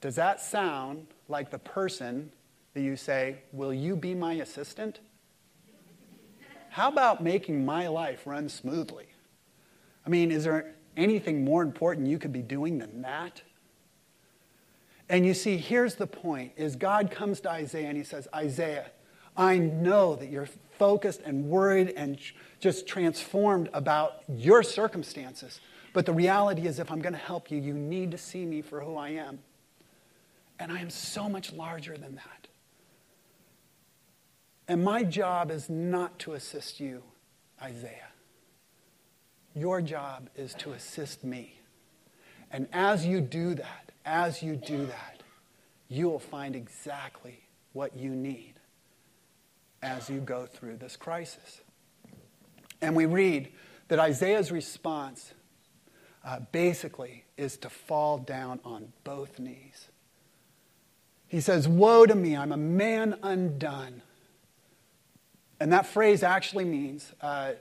Does 0.00 0.16
that 0.16 0.40
sound 0.40 1.06
like 1.28 1.50
the 1.50 1.58
person 1.58 2.30
that 2.74 2.82
you 2.82 2.96
say, 2.96 3.38
Will 3.52 3.72
you 3.72 3.96
be 3.96 4.14
my 4.14 4.34
assistant? 4.34 5.00
How 6.70 6.88
about 6.88 7.22
making 7.22 7.64
my 7.64 7.88
life 7.88 8.26
run 8.26 8.48
smoothly? 8.48 9.06
I 10.04 10.10
mean, 10.10 10.30
is 10.30 10.44
there 10.44 10.74
anything 10.96 11.44
more 11.44 11.62
important 11.62 12.06
you 12.06 12.18
could 12.18 12.32
be 12.32 12.42
doing 12.42 12.78
than 12.78 13.02
that? 13.02 13.42
And 15.08 15.24
you 15.24 15.34
see, 15.34 15.56
here's 15.56 15.94
the 15.94 16.06
point 16.06 16.52
is 16.56 16.76
God 16.76 17.10
comes 17.10 17.40
to 17.40 17.50
Isaiah 17.50 17.88
and 17.88 17.96
he 17.96 18.04
says, 18.04 18.28
Isaiah, 18.34 18.90
I 19.36 19.58
know 19.58 20.16
that 20.16 20.30
you're 20.30 20.48
focused 20.78 21.22
and 21.24 21.48
worried 21.48 21.94
and 21.96 22.18
just 22.60 22.86
transformed 22.86 23.70
about 23.72 24.22
your 24.28 24.62
circumstances. 24.62 25.60
But 25.96 26.04
the 26.04 26.12
reality 26.12 26.66
is, 26.66 26.78
if 26.78 26.92
I'm 26.92 27.00
going 27.00 27.14
to 27.14 27.18
help 27.18 27.50
you, 27.50 27.58
you 27.58 27.72
need 27.72 28.10
to 28.10 28.18
see 28.18 28.44
me 28.44 28.60
for 28.60 28.82
who 28.82 28.98
I 28.98 29.12
am. 29.12 29.38
And 30.58 30.70
I 30.70 30.80
am 30.80 30.90
so 30.90 31.26
much 31.26 31.54
larger 31.54 31.96
than 31.96 32.16
that. 32.16 32.48
And 34.68 34.84
my 34.84 35.04
job 35.04 35.50
is 35.50 35.70
not 35.70 36.18
to 36.18 36.34
assist 36.34 36.80
you, 36.80 37.02
Isaiah. 37.62 38.10
Your 39.54 39.80
job 39.80 40.28
is 40.36 40.52
to 40.56 40.72
assist 40.72 41.24
me. 41.24 41.60
And 42.50 42.68
as 42.74 43.06
you 43.06 43.22
do 43.22 43.54
that, 43.54 43.92
as 44.04 44.42
you 44.42 44.56
do 44.56 44.84
that, 44.84 45.22
you 45.88 46.10
will 46.10 46.18
find 46.18 46.54
exactly 46.54 47.40
what 47.72 47.96
you 47.96 48.10
need 48.10 48.52
as 49.82 50.10
you 50.10 50.20
go 50.20 50.44
through 50.44 50.76
this 50.76 50.94
crisis. 50.94 51.62
And 52.82 52.94
we 52.94 53.06
read 53.06 53.50
that 53.88 53.98
Isaiah's 53.98 54.52
response 54.52 55.32
uh, 56.26 56.40
basically 56.50 57.24
is 57.36 57.56
to 57.58 57.70
fall 57.70 58.18
down 58.18 58.58
on 58.64 58.92
both 59.04 59.38
knees. 59.38 59.88
He 61.28 61.40
says, 61.40 61.68
Woe 61.68 62.04
to 62.04 62.14
me, 62.14 62.36
I'm 62.36 62.52
a 62.52 62.56
man 62.56 63.16
undone. 63.22 64.02
And 65.60 65.72
that 65.72 65.86
phrase 65.86 66.22
actually 66.22 66.64
means 66.64 67.12
uh, 67.20 67.52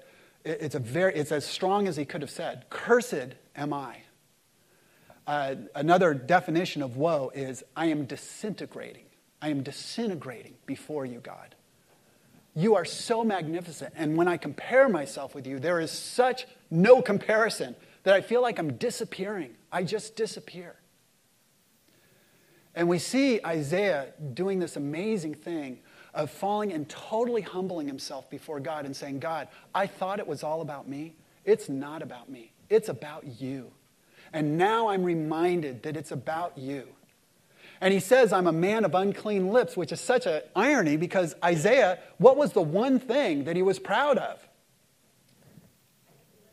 it, 0.44 0.58
it's, 0.62 0.76
a 0.76 0.80
very, 0.80 1.16
it's 1.16 1.32
as 1.32 1.46
strong 1.46 1.88
as 1.88 1.96
he 1.96 2.06
could 2.06 2.22
have 2.22 2.32
said 2.32 2.66
Cursed 2.70 3.36
am 3.56 3.72
I. 3.72 3.98
Uh, 5.28 5.56
another 5.76 6.14
definition 6.14 6.82
of 6.82 6.98
woe 6.98 7.32
is 7.34 7.64
I 7.76 7.88
am 7.88 8.06
disintegrating. 8.06 9.06
I 9.42 9.50
am 9.50 9.64
disintegrating 9.64 10.56
before 10.66 11.06
you, 11.06 11.20
God. 11.20 11.56
You 12.56 12.76
are 12.76 12.86
so 12.86 13.24
magnificent. 13.24 13.94
And 13.96 14.16
when 14.16 14.28
I 14.28 14.38
compare 14.38 14.88
myself 14.90 15.36
with 15.36 15.46
you, 15.46 15.60
there 15.60 15.80
is 15.80 15.92
such 15.92 16.48
no 16.72 17.02
comparison 17.02 17.76
that 18.06 18.14
I 18.14 18.22
feel 18.22 18.42
like 18.42 18.60
I'm 18.60 18.78
disappearing. 18.78 19.56
I 19.72 19.84
just 19.84 20.16
disappear. 20.16 20.76
And 22.76 22.88
we 22.88 23.00
see 23.00 23.40
Isaiah 23.44 24.14
doing 24.34 24.60
this 24.60 24.76
amazing 24.76 25.34
thing 25.34 25.80
of 26.14 26.30
falling 26.30 26.72
and 26.72 26.88
totally 26.88 27.42
humbling 27.42 27.88
himself 27.88 28.30
before 28.30 28.60
God 28.60 28.86
and 28.86 28.96
saying, 28.96 29.20
God, 29.20 29.48
I 29.74 29.88
thought 29.88 30.20
it 30.20 30.28
was 30.28 30.44
all 30.44 30.62
about 30.62 30.88
me. 30.88 31.16
It's 31.46 31.68
not 31.68 32.04
about 32.04 32.30
me, 32.30 32.52
it's 32.70 32.90
about 32.90 33.26
you. 33.42 33.72
And 34.32 34.58
now 34.58 34.90
I'm 34.90 35.04
reminded 35.04 35.84
that 35.84 35.98
it's 35.98 36.12
about 36.12 36.58
you. 36.58 36.88
And 37.82 37.92
he 37.92 38.00
says, 38.00 38.32
I'm 38.32 38.48
a 38.48 38.52
man 38.52 38.86
of 38.86 38.94
unclean 38.94 39.48
lips, 39.50 39.76
which 39.76 39.92
is 39.92 40.00
such 40.00 40.28
an 40.28 40.42
irony 40.56 40.96
because 40.96 41.36
Isaiah, 41.44 42.00
what 42.20 42.38
was 42.38 42.54
the 42.54 42.62
one 42.62 43.00
thing 43.00 43.46
that 43.46 43.56
he 43.56 43.62
was 43.62 43.80
proud 43.80 44.18
of? 44.18 44.48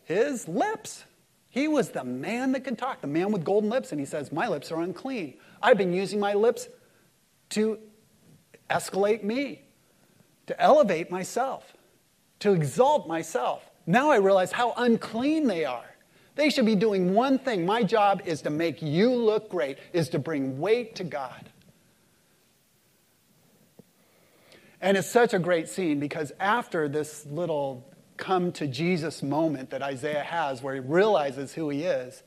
His 0.05 0.49
lips. 0.49 1.05
He 1.53 1.69
was 1.69 1.91
the 1.91 2.03
man 2.03 2.53
that 2.53 2.65
could 2.65 2.79
talk, 2.79 3.03
the 3.03 3.07
man 3.07 3.31
with 3.31 3.45
golden 3.45 3.69
lips. 3.69 3.93
And 3.93 4.01
he 4.01 4.07
says, 4.07 4.33
My 4.33 4.49
lips 4.49 4.73
are 4.73 4.81
unclean. 4.81 5.35
I've 5.63 5.77
been 5.77 5.93
using 5.93 6.19
my 6.19 6.33
lips 6.33 6.67
to 7.51 7.79
escalate 8.71 9.23
me, 9.23 9.61
to 10.47 10.59
elevate 10.59 11.11
myself, 11.11 11.75
to 12.39 12.55
exalt 12.55 13.07
myself. 13.07 13.69
Now 13.87 14.11
I 14.11 14.17
realize 14.17 14.51
how 14.51 14.73
unclean 14.79 15.47
they 15.47 15.67
are. 15.67 15.85
They 16.37 16.49
should 16.49 16.65
be 16.65 16.75
doing 16.75 17.13
one 17.13 17.39
thing. 17.39 17.67
My 17.67 17.83
job 17.83 18.23
is 18.25 18.41
to 18.43 18.51
make 18.51 18.81
you 18.81 19.13
look 19.13 19.51
great, 19.51 19.77
is 19.93 20.09
to 20.09 20.19
bring 20.19 20.59
weight 20.59 20.95
to 20.95 21.05
God. 21.05 21.51
And 24.81 24.97
it's 24.97 25.11
such 25.11 25.35
a 25.35 25.39
great 25.39 25.69
scene 25.69 26.01
because 26.01 26.33
after 26.41 26.89
this 26.89 27.27
little 27.27 27.87
come 28.17 28.53
to 28.53 28.67
Jesus 28.67 29.23
moment 29.23 29.71
that 29.71 29.83
Isaiah 29.83 30.23
has, 30.23 30.63
where 30.63 30.75
he 30.75 30.81
realizes 30.81 31.55
who 31.55 31.69
he 31.71 31.85
is, 31.85 32.23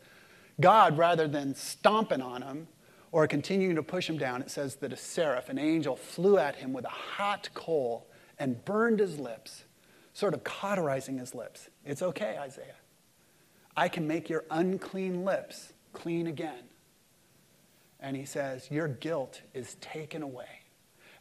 God, 0.59 0.97
rather 0.97 1.27
than 1.27 1.55
stomping 1.55 2.21
on 2.21 2.41
him, 2.41 2.67
or 3.11 3.27
continuing 3.27 3.75
to 3.77 3.83
push 3.83 4.09
him 4.09 4.17
down, 4.17 4.41
it 4.41 4.51
says 4.51 4.75
that 4.77 4.91
a 4.91 4.97
seraph, 4.97 5.47
an 5.49 5.57
angel, 5.57 5.95
flew 5.95 6.37
at 6.37 6.57
him 6.57 6.73
with 6.73 6.83
a 6.83 6.89
hot 6.89 7.47
coal 7.53 8.07
and 8.37 8.63
burned 8.65 8.99
his 8.99 9.17
lips, 9.17 9.63
sort 10.13 10.33
of 10.33 10.43
cauterizing 10.43 11.17
his 11.17 11.33
lips. 11.33 11.69
It's 11.85 12.01
okay, 12.01 12.37
Isaiah. 12.37 12.75
I 13.77 13.87
can 13.87 14.07
make 14.07 14.29
your 14.29 14.43
unclean 14.51 15.23
lips 15.23 15.73
clean 15.93 16.27
again. 16.27 16.63
And 17.99 18.15
he 18.15 18.25
says, 18.25 18.69
Your 18.69 18.87
guilt 18.87 19.41
is 19.53 19.75
taken 19.75 20.21
away. 20.21 20.64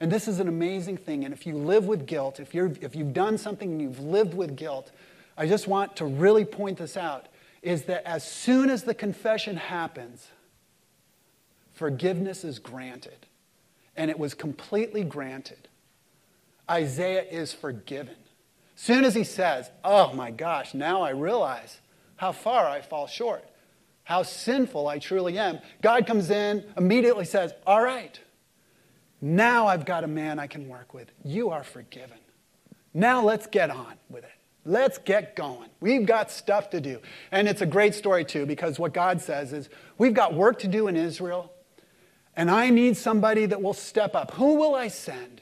And 0.04 0.12
this 0.12 0.28
is 0.28 0.38
an 0.38 0.48
amazing 0.48 0.98
thing. 0.98 1.24
And 1.24 1.32
if 1.32 1.46
you 1.46 1.56
live 1.56 1.86
with 1.86 2.04
guilt, 2.04 2.38
if, 2.38 2.52
you're, 2.52 2.70
if 2.82 2.94
you've 2.94 3.14
done 3.14 3.38
something 3.38 3.70
and 3.70 3.80
you've 3.80 4.00
lived 4.00 4.34
with 4.34 4.54
guilt, 4.54 4.90
I 5.34 5.46
just 5.46 5.66
want 5.66 5.96
to 5.96 6.04
really 6.04 6.44
point 6.44 6.76
this 6.76 6.98
out 6.98 7.28
is 7.62 7.84
that 7.84 8.06
as 8.06 8.22
soon 8.22 8.68
as 8.68 8.82
the 8.82 8.92
confession 8.92 9.56
happens, 9.56 10.28
forgiveness 11.72 12.44
is 12.44 12.58
granted. 12.58 13.16
And 13.96 14.10
it 14.10 14.18
was 14.18 14.34
completely 14.34 15.04
granted. 15.04 15.68
Isaiah 16.70 17.24
is 17.24 17.54
forgiven. 17.54 18.16
Soon 18.76 19.04
as 19.04 19.14
he 19.14 19.24
says, 19.24 19.70
Oh 19.82 20.12
my 20.12 20.30
gosh, 20.30 20.74
now 20.74 21.00
I 21.00 21.12
realize 21.12 21.80
how 22.16 22.32
far 22.32 22.66
I 22.66 22.82
fall 22.82 23.06
short, 23.06 23.42
how 24.02 24.22
sinful 24.22 24.86
I 24.86 24.98
truly 24.98 25.38
am, 25.38 25.60
God 25.80 26.06
comes 26.06 26.28
in, 26.28 26.62
immediately 26.76 27.24
says, 27.24 27.54
All 27.66 27.82
right, 27.82 28.20
now 29.24 29.66
I've 29.66 29.86
got 29.86 30.04
a 30.04 30.06
man 30.06 30.38
I 30.38 30.46
can 30.46 30.68
work 30.68 30.92
with. 30.92 31.10
You 31.24 31.48
are 31.48 31.64
forgiven. 31.64 32.18
Now 32.92 33.24
let's 33.24 33.46
get 33.46 33.70
on 33.70 33.94
with 34.10 34.22
it. 34.22 34.30
Let's 34.66 34.98
get 34.98 35.34
going. 35.34 35.70
We've 35.80 36.04
got 36.04 36.30
stuff 36.30 36.68
to 36.70 36.80
do. 36.80 37.00
And 37.32 37.48
it's 37.48 37.62
a 37.62 37.66
great 37.66 37.94
story, 37.94 38.26
too, 38.26 38.44
because 38.44 38.78
what 38.78 38.92
God 38.92 39.22
says 39.22 39.54
is 39.54 39.70
we've 39.96 40.12
got 40.12 40.34
work 40.34 40.58
to 40.58 40.68
do 40.68 40.88
in 40.88 40.96
Israel, 40.96 41.50
and 42.36 42.50
I 42.50 42.68
need 42.68 42.98
somebody 42.98 43.46
that 43.46 43.62
will 43.62 43.72
step 43.72 44.14
up. 44.14 44.32
Who 44.32 44.56
will 44.56 44.74
I 44.74 44.88
send? 44.88 45.40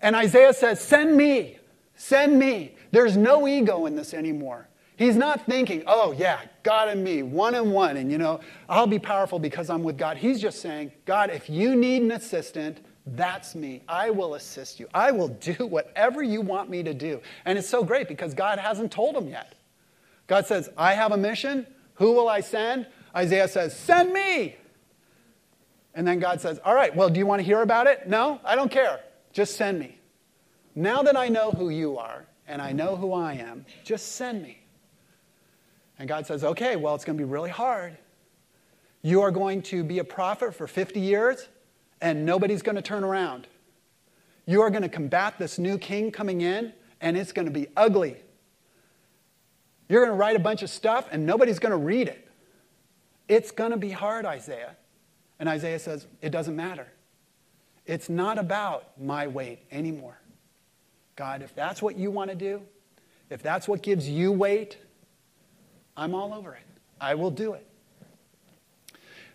And 0.00 0.16
Isaiah 0.16 0.54
says, 0.54 0.80
Send 0.80 1.18
me. 1.18 1.58
Send 1.96 2.38
me. 2.38 2.76
There's 2.92 3.18
no 3.18 3.46
ego 3.46 3.84
in 3.84 3.94
this 3.94 4.14
anymore. 4.14 4.68
He's 4.96 5.16
not 5.16 5.44
thinking, 5.44 5.82
oh, 5.86 6.12
yeah, 6.12 6.40
God 6.62 6.88
and 6.88 7.04
me, 7.04 7.22
one 7.22 7.54
and 7.54 7.70
one, 7.70 7.98
and 7.98 8.10
you 8.10 8.16
know, 8.16 8.40
I'll 8.66 8.86
be 8.86 8.98
powerful 8.98 9.38
because 9.38 9.68
I'm 9.68 9.82
with 9.82 9.98
God. 9.98 10.16
He's 10.16 10.40
just 10.40 10.62
saying, 10.62 10.90
God, 11.04 11.30
if 11.30 11.50
you 11.50 11.76
need 11.76 12.02
an 12.02 12.12
assistant, 12.12 12.78
that's 13.06 13.54
me. 13.54 13.82
I 13.86 14.10
will 14.10 14.34
assist 14.34 14.80
you. 14.80 14.88
I 14.92 15.12
will 15.12 15.28
do 15.28 15.52
whatever 15.66 16.22
you 16.22 16.40
want 16.40 16.68
me 16.68 16.82
to 16.82 16.92
do. 16.92 17.20
And 17.44 17.58
it's 17.58 17.68
so 17.68 17.84
great 17.84 18.08
because 18.08 18.34
God 18.34 18.58
hasn't 18.58 18.90
told 18.90 19.16
him 19.16 19.28
yet. 19.28 19.54
God 20.26 20.46
says, 20.46 20.68
I 20.76 20.94
have 20.94 21.12
a 21.12 21.16
mission. 21.16 21.66
Who 21.94 22.12
will 22.12 22.28
I 22.28 22.40
send? 22.40 22.86
Isaiah 23.14 23.48
says, 23.48 23.76
Send 23.76 24.12
me. 24.12 24.56
And 25.94 26.06
then 26.06 26.18
God 26.18 26.40
says, 26.40 26.58
All 26.64 26.74
right, 26.74 26.94
well, 26.94 27.08
do 27.08 27.18
you 27.18 27.26
want 27.26 27.40
to 27.40 27.44
hear 27.44 27.62
about 27.62 27.86
it? 27.86 28.08
No, 28.08 28.40
I 28.44 28.56
don't 28.56 28.70
care. 28.70 29.00
Just 29.32 29.56
send 29.56 29.78
me. 29.78 29.98
Now 30.74 31.02
that 31.02 31.16
I 31.16 31.28
know 31.28 31.52
who 31.52 31.70
you 31.70 31.98
are 31.98 32.26
and 32.48 32.60
I 32.60 32.72
know 32.72 32.96
who 32.96 33.12
I 33.12 33.34
am, 33.34 33.64
just 33.84 34.16
send 34.16 34.42
me. 34.42 34.58
And 35.98 36.08
God 36.08 36.26
says, 36.26 36.42
Okay, 36.42 36.74
well, 36.74 36.96
it's 36.96 37.04
going 37.04 37.16
to 37.16 37.24
be 37.24 37.30
really 37.30 37.50
hard. 37.50 37.96
You 39.02 39.22
are 39.22 39.30
going 39.30 39.62
to 39.62 39.84
be 39.84 40.00
a 40.00 40.04
prophet 40.04 40.56
for 40.56 40.66
50 40.66 40.98
years 40.98 41.48
and 42.00 42.24
nobody's 42.24 42.62
going 42.62 42.76
to 42.76 42.82
turn 42.82 43.04
around. 43.04 43.46
You 44.46 44.62
are 44.62 44.70
going 44.70 44.82
to 44.82 44.88
combat 44.88 45.34
this 45.38 45.58
new 45.58 45.78
king 45.78 46.10
coming 46.10 46.40
in, 46.40 46.72
and 47.00 47.16
it's 47.16 47.32
going 47.32 47.46
to 47.46 47.52
be 47.52 47.66
ugly. 47.76 48.16
You're 49.88 50.04
going 50.04 50.12
to 50.12 50.18
write 50.18 50.36
a 50.36 50.40
bunch 50.40 50.62
of 50.62 50.70
stuff, 50.70 51.08
and 51.10 51.26
nobody's 51.26 51.58
going 51.58 51.72
to 51.72 51.78
read 51.78 52.08
it. 52.08 52.28
It's 53.28 53.50
going 53.50 53.72
to 53.72 53.76
be 53.76 53.90
hard, 53.90 54.24
Isaiah. 54.24 54.76
And 55.38 55.48
Isaiah 55.48 55.78
says, 55.78 56.06
It 56.22 56.30
doesn't 56.30 56.54
matter. 56.54 56.86
It's 57.84 58.08
not 58.08 58.38
about 58.38 59.00
my 59.00 59.26
weight 59.26 59.60
anymore. 59.70 60.18
God, 61.14 61.42
if 61.42 61.54
that's 61.54 61.80
what 61.80 61.96
you 61.96 62.10
want 62.10 62.30
to 62.30 62.36
do, 62.36 62.62
if 63.30 63.42
that's 63.42 63.68
what 63.68 63.82
gives 63.82 64.08
you 64.08 64.32
weight, 64.32 64.76
I'm 65.96 66.14
all 66.14 66.34
over 66.34 66.54
it. 66.54 66.66
I 67.00 67.14
will 67.14 67.30
do 67.30 67.54
it. 67.54 67.66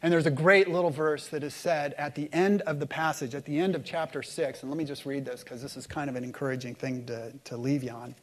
And 0.04 0.12
there's 0.12 0.26
a 0.26 0.32
great 0.32 0.68
little 0.68 0.90
verse 0.90 1.28
that 1.28 1.44
is 1.44 1.54
said 1.54 1.94
at 1.98 2.16
the 2.16 2.28
end 2.34 2.62
of 2.62 2.80
the 2.80 2.88
passage, 2.88 3.36
at 3.36 3.46
the 3.46 3.60
end 3.60 3.76
of 3.76 3.84
chapter 3.84 4.24
6. 4.24 4.64
And 4.64 4.72
let 4.72 4.78
me 4.78 4.84
just 4.84 5.06
read 5.06 5.26
this 5.26 5.44
because 5.44 5.62
this 5.62 5.78
is 5.78 5.86
kind 5.86 6.10
of 6.10 6.16
an 6.16 6.24
encouraging 6.24 6.74
thing 6.74 7.06
to, 7.06 7.32
to 7.46 7.58
leave 7.58 7.84
you 7.84 7.92
on. 7.92 8.16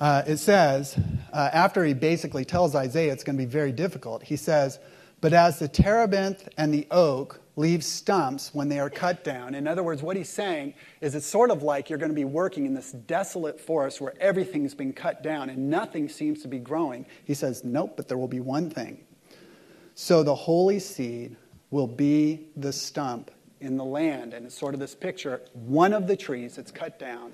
Uh, 0.00 0.22
it 0.26 0.38
says, 0.38 0.98
uh, 1.32 1.50
after 1.52 1.84
he 1.84 1.94
basically 1.94 2.44
tells 2.44 2.74
Isaiah 2.74 3.12
it's 3.12 3.22
going 3.22 3.36
to 3.36 3.44
be 3.44 3.50
very 3.50 3.70
difficult, 3.70 4.24
he 4.24 4.36
says, 4.36 4.80
But 5.20 5.32
as 5.32 5.60
the 5.60 5.68
terebinth 5.68 6.48
and 6.56 6.74
the 6.74 6.86
oak 6.90 7.40
leave 7.54 7.84
stumps 7.84 8.54
when 8.54 8.68
they 8.68 8.78
are 8.78 8.90
cut 8.90 9.24
down. 9.24 9.54
In 9.54 9.66
other 9.66 9.82
words, 9.82 10.02
what 10.02 10.14
he's 10.16 10.28
saying 10.28 10.74
is 11.00 11.14
it's 11.14 11.26
sort 11.26 11.50
of 11.50 11.62
like 11.62 11.88
you're 11.88 11.98
going 11.98 12.10
to 12.10 12.14
be 12.14 12.24
working 12.24 12.66
in 12.66 12.74
this 12.74 12.92
desolate 12.92 13.58
forest 13.58 13.98
where 13.98 14.12
everything's 14.20 14.74
been 14.74 14.92
cut 14.92 15.22
down 15.22 15.48
and 15.48 15.70
nothing 15.70 16.08
seems 16.08 16.42
to 16.42 16.48
be 16.48 16.58
growing. 16.58 17.06
He 17.24 17.32
says, 17.32 17.64
Nope, 17.64 17.94
but 17.96 18.08
there 18.08 18.18
will 18.18 18.28
be 18.28 18.40
one 18.40 18.68
thing 18.68 19.06
so 19.98 20.22
the 20.22 20.34
holy 20.34 20.78
seed 20.78 21.36
will 21.70 21.86
be 21.86 22.48
the 22.54 22.70
stump 22.70 23.30
in 23.60 23.78
the 23.78 23.84
land. 23.84 24.34
And 24.34 24.44
it's 24.44 24.56
sort 24.56 24.74
of 24.74 24.78
this 24.78 24.94
picture 24.94 25.40
one 25.54 25.94
of 25.94 26.06
the 26.06 26.14
trees 26.14 26.54
that's 26.54 26.70
cut 26.70 26.98
down, 26.98 27.32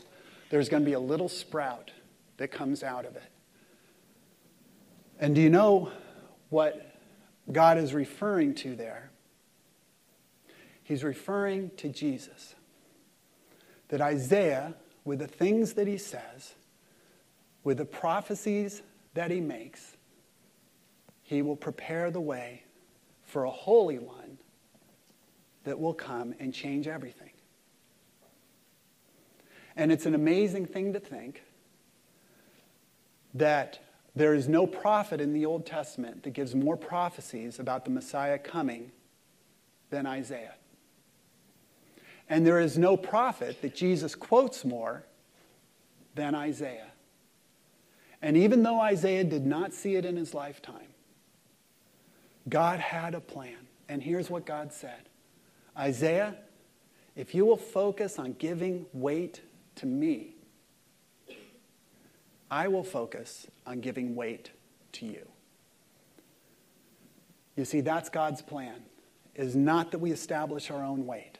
there's 0.48 0.68
going 0.68 0.84
to 0.84 0.86
be 0.88 0.94
a 0.94 1.00
little 1.00 1.28
sprout 1.28 1.90
that 2.36 2.52
comes 2.52 2.84
out 2.84 3.04
of 3.04 3.16
it. 3.16 3.30
And 5.18 5.34
do 5.34 5.40
you 5.40 5.50
know 5.50 5.90
what 6.50 6.94
God 7.50 7.78
is 7.78 7.94
referring 7.94 8.54
to 8.56 8.76
there? 8.76 9.10
He's 10.84 11.02
referring 11.02 11.72
to 11.78 11.88
Jesus. 11.88 12.54
That 13.88 14.00
Isaiah, 14.00 14.74
with 15.04 15.18
the 15.18 15.26
things 15.26 15.72
that 15.72 15.88
he 15.88 15.98
says, 15.98 16.54
with 17.64 17.78
the 17.78 17.84
prophecies 17.84 18.82
that 19.14 19.32
he 19.32 19.40
makes, 19.40 19.96
he 21.32 21.42
will 21.42 21.56
prepare 21.56 22.10
the 22.10 22.20
way 22.20 22.62
for 23.24 23.44
a 23.44 23.50
holy 23.50 23.98
one 23.98 24.38
that 25.64 25.78
will 25.80 25.94
come 25.94 26.34
and 26.38 26.52
change 26.52 26.86
everything. 26.86 27.30
And 29.74 29.90
it's 29.90 30.04
an 30.04 30.14
amazing 30.14 30.66
thing 30.66 30.92
to 30.92 31.00
think 31.00 31.42
that 33.32 33.78
there 34.14 34.34
is 34.34 34.46
no 34.46 34.66
prophet 34.66 35.20
in 35.20 35.32
the 35.32 35.46
Old 35.46 35.64
Testament 35.64 36.22
that 36.24 36.34
gives 36.34 36.54
more 36.54 36.76
prophecies 36.76 37.58
about 37.58 37.86
the 37.86 37.90
Messiah 37.90 38.38
coming 38.38 38.92
than 39.88 40.06
Isaiah. 40.06 40.54
And 42.28 42.46
there 42.46 42.60
is 42.60 42.76
no 42.76 42.96
prophet 42.98 43.62
that 43.62 43.74
Jesus 43.74 44.14
quotes 44.14 44.66
more 44.66 45.04
than 46.14 46.34
Isaiah. 46.34 46.90
And 48.20 48.36
even 48.36 48.62
though 48.62 48.80
Isaiah 48.80 49.24
did 49.24 49.46
not 49.46 49.72
see 49.72 49.96
it 49.96 50.04
in 50.04 50.16
his 50.16 50.34
lifetime, 50.34 50.91
God 52.48 52.80
had 52.80 53.14
a 53.14 53.20
plan. 53.20 53.56
And 53.88 54.02
here's 54.02 54.30
what 54.30 54.46
God 54.46 54.72
said 54.72 55.08
Isaiah, 55.76 56.36
if 57.16 57.34
you 57.34 57.44
will 57.44 57.56
focus 57.56 58.18
on 58.18 58.32
giving 58.34 58.86
weight 58.92 59.42
to 59.76 59.86
me, 59.86 60.34
I 62.50 62.68
will 62.68 62.84
focus 62.84 63.46
on 63.66 63.80
giving 63.80 64.14
weight 64.14 64.50
to 64.92 65.06
you. 65.06 65.26
You 67.56 67.64
see, 67.64 67.80
that's 67.80 68.08
God's 68.08 68.42
plan, 68.42 68.82
is 69.34 69.54
not 69.54 69.90
that 69.90 69.98
we 69.98 70.10
establish 70.10 70.70
our 70.70 70.82
own 70.82 71.06
weight, 71.06 71.38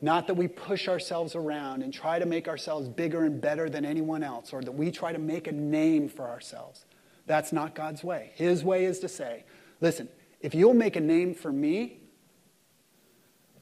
not 0.00 0.26
that 0.28 0.34
we 0.34 0.46
push 0.48 0.88
ourselves 0.88 1.34
around 1.34 1.82
and 1.82 1.92
try 1.92 2.18
to 2.18 2.26
make 2.26 2.48
ourselves 2.48 2.88
bigger 2.88 3.24
and 3.24 3.40
better 3.40 3.68
than 3.68 3.84
anyone 3.84 4.22
else, 4.22 4.52
or 4.52 4.62
that 4.62 4.72
we 4.72 4.90
try 4.90 5.12
to 5.12 5.18
make 5.18 5.48
a 5.48 5.52
name 5.52 6.08
for 6.08 6.28
ourselves. 6.28 6.84
That's 7.26 7.52
not 7.52 7.74
God's 7.74 8.02
way. 8.02 8.32
His 8.34 8.64
way 8.64 8.84
is 8.84 9.00
to 9.00 9.08
say, 9.08 9.44
listen, 9.80 10.08
if 10.40 10.54
you'll 10.54 10.74
make 10.74 10.96
a 10.96 11.00
name 11.00 11.34
for 11.34 11.52
me, 11.52 11.98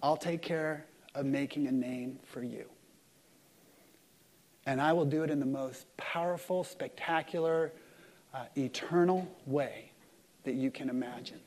I'll 0.02 0.16
take 0.16 0.42
care 0.42 0.86
of 1.14 1.26
making 1.26 1.66
a 1.66 1.72
name 1.72 2.18
for 2.24 2.42
you. 2.42 2.66
And 4.66 4.80
I 4.80 4.92
will 4.92 5.04
do 5.04 5.22
it 5.22 5.30
in 5.30 5.40
the 5.40 5.46
most 5.46 5.86
powerful, 5.96 6.62
spectacular, 6.62 7.72
uh, 8.34 8.44
eternal 8.56 9.28
way 9.46 9.92
that 10.44 10.54
you 10.54 10.70
can 10.70 10.88
imagine. 10.88 11.40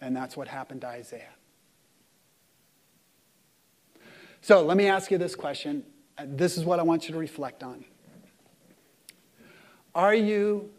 And 0.00 0.14
that's 0.14 0.36
what 0.36 0.48
happened 0.48 0.82
to 0.82 0.88
Isaiah. 0.88 1.34
So 4.40 4.64
let 4.64 4.76
me 4.76 4.86
ask 4.86 5.10
you 5.10 5.18
this 5.18 5.34
question. 5.34 5.84
Uh, 6.16 6.24
this 6.26 6.56
is 6.56 6.64
what 6.64 6.78
I 6.78 6.82
want 6.82 7.08
you 7.08 7.12
to 7.12 7.18
reflect 7.18 7.62
on. 7.62 7.84
Are 9.94 10.14
you 10.14 10.70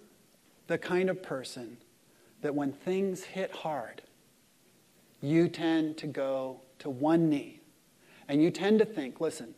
the 0.68 0.78
kind 0.78 1.10
of 1.10 1.22
person 1.24 1.78
that 2.42 2.56
when 2.56 2.72
things 2.72 3.24
hit 3.24 3.52
hard, 3.52 4.02
you 5.22 5.48
tend 5.48 5.98
to 5.98 6.08
go 6.08 6.62
to 6.80 6.90
one 6.90 7.30
knee. 7.30 7.60
And 8.28 8.42
you 8.42 8.52
tend 8.52 8.80
to 8.80 8.86
think, 8.86 9.20
listen, 9.20 9.54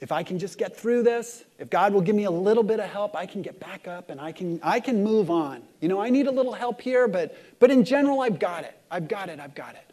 if 0.00 0.10
I 0.10 0.22
can 0.22 0.38
just 0.38 0.56
get 0.56 0.76
through 0.76 1.02
this, 1.02 1.44
if 1.58 1.68
God 1.68 1.92
will 1.92 2.00
give 2.00 2.16
me 2.16 2.24
a 2.24 2.30
little 2.30 2.62
bit 2.62 2.80
of 2.80 2.88
help, 2.88 3.14
I 3.14 3.26
can 3.26 3.42
get 3.42 3.60
back 3.60 3.86
up 3.86 4.08
and 4.08 4.20
I 4.20 4.32
can, 4.32 4.58
I 4.62 4.80
can 4.80 5.04
move 5.04 5.30
on. 5.30 5.62
You 5.80 5.88
know, 5.88 6.00
I 6.00 6.08
need 6.08 6.26
a 6.26 6.30
little 6.30 6.54
help 6.54 6.80
here, 6.80 7.06
but, 7.06 7.36
but 7.58 7.70
in 7.70 7.84
general, 7.84 8.22
I've 8.22 8.38
got 8.38 8.64
it. 8.64 8.78
I've 8.90 9.08
got 9.08 9.28
it. 9.28 9.38
I've 9.38 9.54
got 9.54 9.74
it. 9.74 9.90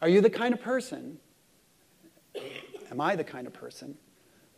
Are 0.00 0.08
you 0.08 0.20
the 0.20 0.30
kind 0.30 0.54
of 0.54 0.62
person, 0.62 1.18
am 2.90 3.00
I 3.00 3.16
the 3.16 3.24
kind 3.24 3.46
of 3.46 3.52
person 3.52 3.96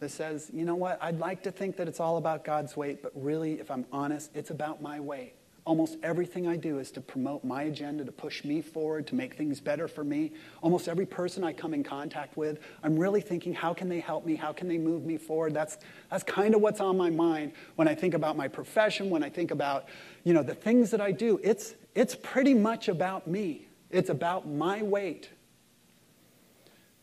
that 0.00 0.10
says, 0.10 0.50
you 0.52 0.64
know 0.64 0.74
what, 0.74 0.98
I'd 1.02 1.18
like 1.18 1.42
to 1.44 1.52
think 1.52 1.76
that 1.76 1.86
it's 1.86 2.00
all 2.00 2.16
about 2.16 2.44
God's 2.44 2.76
weight, 2.76 3.02
but 3.02 3.12
really, 3.14 3.60
if 3.60 3.70
I'm 3.70 3.86
honest, 3.92 4.30
it's 4.34 4.50
about 4.50 4.82
my 4.82 4.98
weight. 4.98 5.34
Almost 5.66 5.98
everything 6.02 6.48
I 6.48 6.56
do 6.56 6.78
is 6.78 6.90
to 6.92 7.02
promote 7.02 7.44
my 7.44 7.64
agenda, 7.64 8.02
to 8.04 8.10
push 8.10 8.42
me 8.42 8.62
forward, 8.62 9.06
to 9.08 9.14
make 9.14 9.34
things 9.34 9.60
better 9.60 9.86
for 9.86 10.02
me. 10.02 10.32
Almost 10.62 10.88
every 10.88 11.04
person 11.04 11.44
I 11.44 11.52
come 11.52 11.74
in 11.74 11.84
contact 11.84 12.38
with, 12.38 12.60
I'm 12.82 12.98
really 12.98 13.20
thinking, 13.20 13.52
how 13.52 13.74
can 13.74 13.88
they 13.88 14.00
help 14.00 14.24
me? 14.24 14.36
How 14.36 14.52
can 14.54 14.68
they 14.68 14.78
move 14.78 15.04
me 15.04 15.18
forward? 15.18 15.52
That's, 15.52 15.76
that's 16.10 16.24
kind 16.24 16.54
of 16.54 16.62
what's 16.62 16.80
on 16.80 16.96
my 16.96 17.10
mind 17.10 17.52
when 17.76 17.88
I 17.88 17.94
think 17.94 18.14
about 18.14 18.38
my 18.38 18.48
profession, 18.48 19.10
when 19.10 19.22
I 19.22 19.28
think 19.28 19.50
about, 19.50 19.84
you 20.24 20.32
know, 20.32 20.42
the 20.42 20.54
things 20.54 20.90
that 20.92 21.00
I 21.02 21.12
do. 21.12 21.38
It's, 21.44 21.74
it's 21.94 22.14
pretty 22.14 22.54
much 22.54 22.88
about 22.88 23.26
me. 23.26 23.66
It's 23.90 24.08
about 24.08 24.48
my 24.48 24.82
weight. 24.82 25.28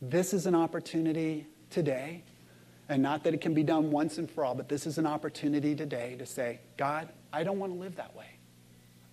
This 0.02 0.34
is 0.34 0.48
an 0.48 0.56
opportunity 0.56 1.46
today, 1.70 2.24
and 2.90 3.04
not 3.04 3.24
that 3.24 3.34
it 3.34 3.42
can 3.42 3.54
be 3.54 3.64
done 3.64 3.92
once 3.92 4.18
and 4.18 4.30
for 4.30 4.46
all, 4.46 4.56
but 4.56 4.70
this 4.70 4.88
is 4.88 4.98
an 4.98 5.06
opportunity 5.06 5.76
today 5.76 6.16
to 6.18 6.26
say, 6.26 6.60
God, 6.78 7.10
I 7.34 7.44
don't 7.44 7.60
want 7.60 7.74
to 7.74 7.80
live 7.80 7.96
that 7.98 8.16
way. 8.16 8.30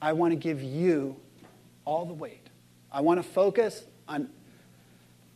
I 0.01 0.13
want 0.13 0.33
to 0.33 0.37
give 0.37 0.63
you 0.63 1.17
all 1.85 2.05
the 2.05 2.15
weight. 2.15 2.49
I 2.93 3.01
want 3.01 3.19
to 3.19 3.29
focus 3.29 3.85
on 4.07 4.29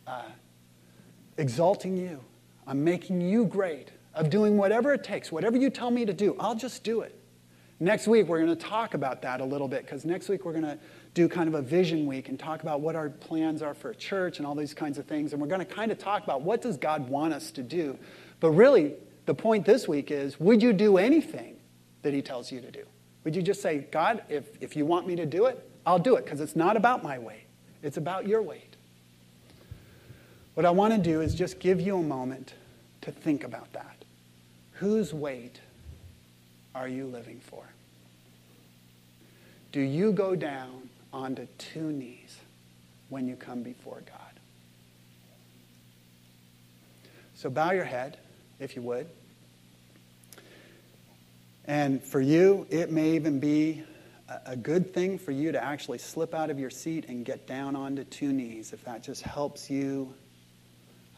uh, 0.07 0.23
exalting 1.37 1.97
you, 1.97 2.19
on 2.65 2.83
making 2.83 3.21
you 3.21 3.45
great, 3.45 3.91
of 4.13 4.29
doing 4.29 4.57
whatever 4.57 4.93
it 4.93 5.03
takes, 5.03 5.31
whatever 5.31 5.57
you 5.57 5.69
tell 5.69 5.91
me 5.91 6.05
to 6.05 6.13
do, 6.13 6.35
I'll 6.39 6.55
just 6.55 6.83
do 6.83 7.01
it. 7.01 7.15
Next 7.81 8.07
week, 8.07 8.27
we're 8.27 8.43
going 8.43 8.55
to 8.55 8.61
talk 8.61 8.93
about 8.93 9.21
that 9.21 9.39
a 9.39 9.45
little 9.45 9.69
bit 9.69 9.85
because 9.85 10.03
next 10.03 10.27
week 10.27 10.43
we're 10.43 10.51
going 10.51 10.65
to 10.65 10.77
do 11.13 11.29
kind 11.29 11.47
of 11.47 11.55
a 11.55 11.61
vision 11.61 12.05
week 12.05 12.27
and 12.27 12.37
talk 12.37 12.61
about 12.61 12.81
what 12.81 12.95
our 12.95 13.09
plans 13.09 13.61
are 13.61 13.73
for 13.73 13.93
church 13.93 14.37
and 14.37 14.45
all 14.45 14.53
these 14.53 14.73
kinds 14.73 14.97
of 14.97 15.05
things. 15.05 15.31
And 15.31 15.41
we're 15.41 15.47
going 15.47 15.65
to 15.65 15.73
kind 15.73 15.91
of 15.91 15.97
talk 15.97 16.23
about 16.23 16.41
what 16.41 16.61
does 16.61 16.75
God 16.75 17.07
want 17.07 17.33
us 17.33 17.51
to 17.51 17.63
do. 17.63 17.97
But 18.39 18.51
really, 18.51 18.93
the 19.25 19.33
point 19.33 19.65
this 19.65 19.87
week 19.87 20.11
is 20.11 20.39
would 20.39 20.61
you 20.61 20.73
do 20.73 20.97
anything 20.97 21.57
that 22.01 22.13
He 22.13 22.21
tells 22.21 22.51
you 22.51 22.61
to 22.61 22.71
do? 22.71 22.83
Would 23.23 23.35
you 23.35 23.41
just 23.41 23.61
say, 23.61 23.79
God, 23.91 24.23
if, 24.29 24.45
if 24.61 24.75
you 24.75 24.85
want 24.85 25.05
me 25.05 25.15
to 25.15 25.25
do 25.25 25.45
it, 25.45 25.69
I'll 25.85 25.99
do 25.99 26.15
it, 26.15 26.25
because 26.25 26.39
it's 26.39 26.55
not 26.55 26.77
about 26.77 27.03
my 27.03 27.19
weight, 27.19 27.45
it's 27.83 27.97
about 27.97 28.27
your 28.27 28.41
weight. 28.41 28.75
What 30.53 30.65
I 30.65 30.71
want 30.71 30.93
to 30.93 30.99
do 30.99 31.21
is 31.21 31.35
just 31.35 31.59
give 31.59 31.79
you 31.79 31.97
a 31.97 32.03
moment 32.03 32.53
to 33.01 33.11
think 33.11 33.43
about 33.43 33.71
that. 33.73 34.03
Whose 34.73 35.13
weight 35.13 35.59
are 36.75 36.87
you 36.87 37.05
living 37.05 37.39
for? 37.39 37.63
Do 39.71 39.81
you 39.81 40.11
go 40.11 40.35
down 40.35 40.89
onto 41.13 41.45
two 41.57 41.91
knees 41.91 42.37
when 43.09 43.27
you 43.27 43.35
come 43.35 43.63
before 43.63 44.01
God? 44.05 44.39
So 47.35 47.49
bow 47.49 47.71
your 47.71 47.85
head, 47.85 48.17
if 48.59 48.75
you 48.75 48.81
would. 48.81 49.07
And 51.65 52.03
for 52.03 52.19
you, 52.19 52.65
it 52.69 52.91
may 52.91 53.11
even 53.11 53.39
be 53.39 53.83
a 54.45 54.55
good 54.55 54.93
thing 54.93 55.17
for 55.17 55.31
you 55.31 55.51
to 55.51 55.63
actually 55.63 55.97
slip 55.97 56.33
out 56.33 56.49
of 56.49 56.59
your 56.59 56.69
seat 56.69 57.05
and 57.07 57.25
get 57.25 57.47
down 57.47 57.75
onto 57.75 58.03
two 58.03 58.31
knees 58.31 58.73
if 58.73 58.83
that 58.85 59.03
just 59.03 59.21
helps 59.21 59.69
you 59.69 60.13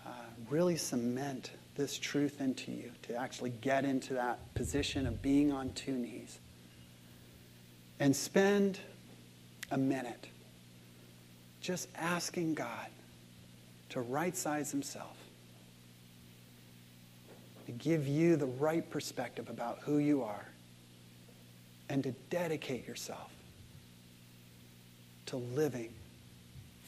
uh, 0.05 0.09
really 0.49 0.75
cement 0.75 1.51
this 1.75 1.97
truth 1.97 2.41
into 2.41 2.71
you, 2.71 2.91
to 3.03 3.15
actually 3.15 3.49
get 3.49 3.85
into 3.85 4.13
that 4.13 4.53
position 4.53 5.07
of 5.07 5.21
being 5.21 5.51
on 5.51 5.71
two 5.71 5.93
knees. 5.93 6.39
And 7.99 8.15
spend 8.15 8.79
a 9.71 9.77
minute 9.77 10.27
just 11.61 11.87
asking 11.95 12.55
God 12.55 12.87
to 13.89 14.01
right 14.01 14.35
size 14.35 14.71
himself 14.71 15.20
to 17.71 17.77
give 17.83 18.07
you 18.07 18.35
the 18.35 18.45
right 18.45 18.89
perspective 18.89 19.49
about 19.49 19.79
who 19.83 19.97
you 19.97 20.23
are 20.23 20.45
and 21.89 22.03
to 22.03 22.11
dedicate 22.29 22.85
yourself 22.87 23.31
to 25.25 25.37
living 25.37 25.93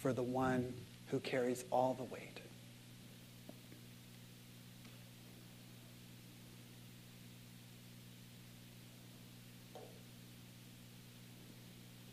for 0.01 0.11
the 0.11 0.23
one 0.23 0.73
who 1.07 1.19
carries 1.21 1.63
all 1.71 1.93
the 1.93 2.03
weight. 2.03 2.32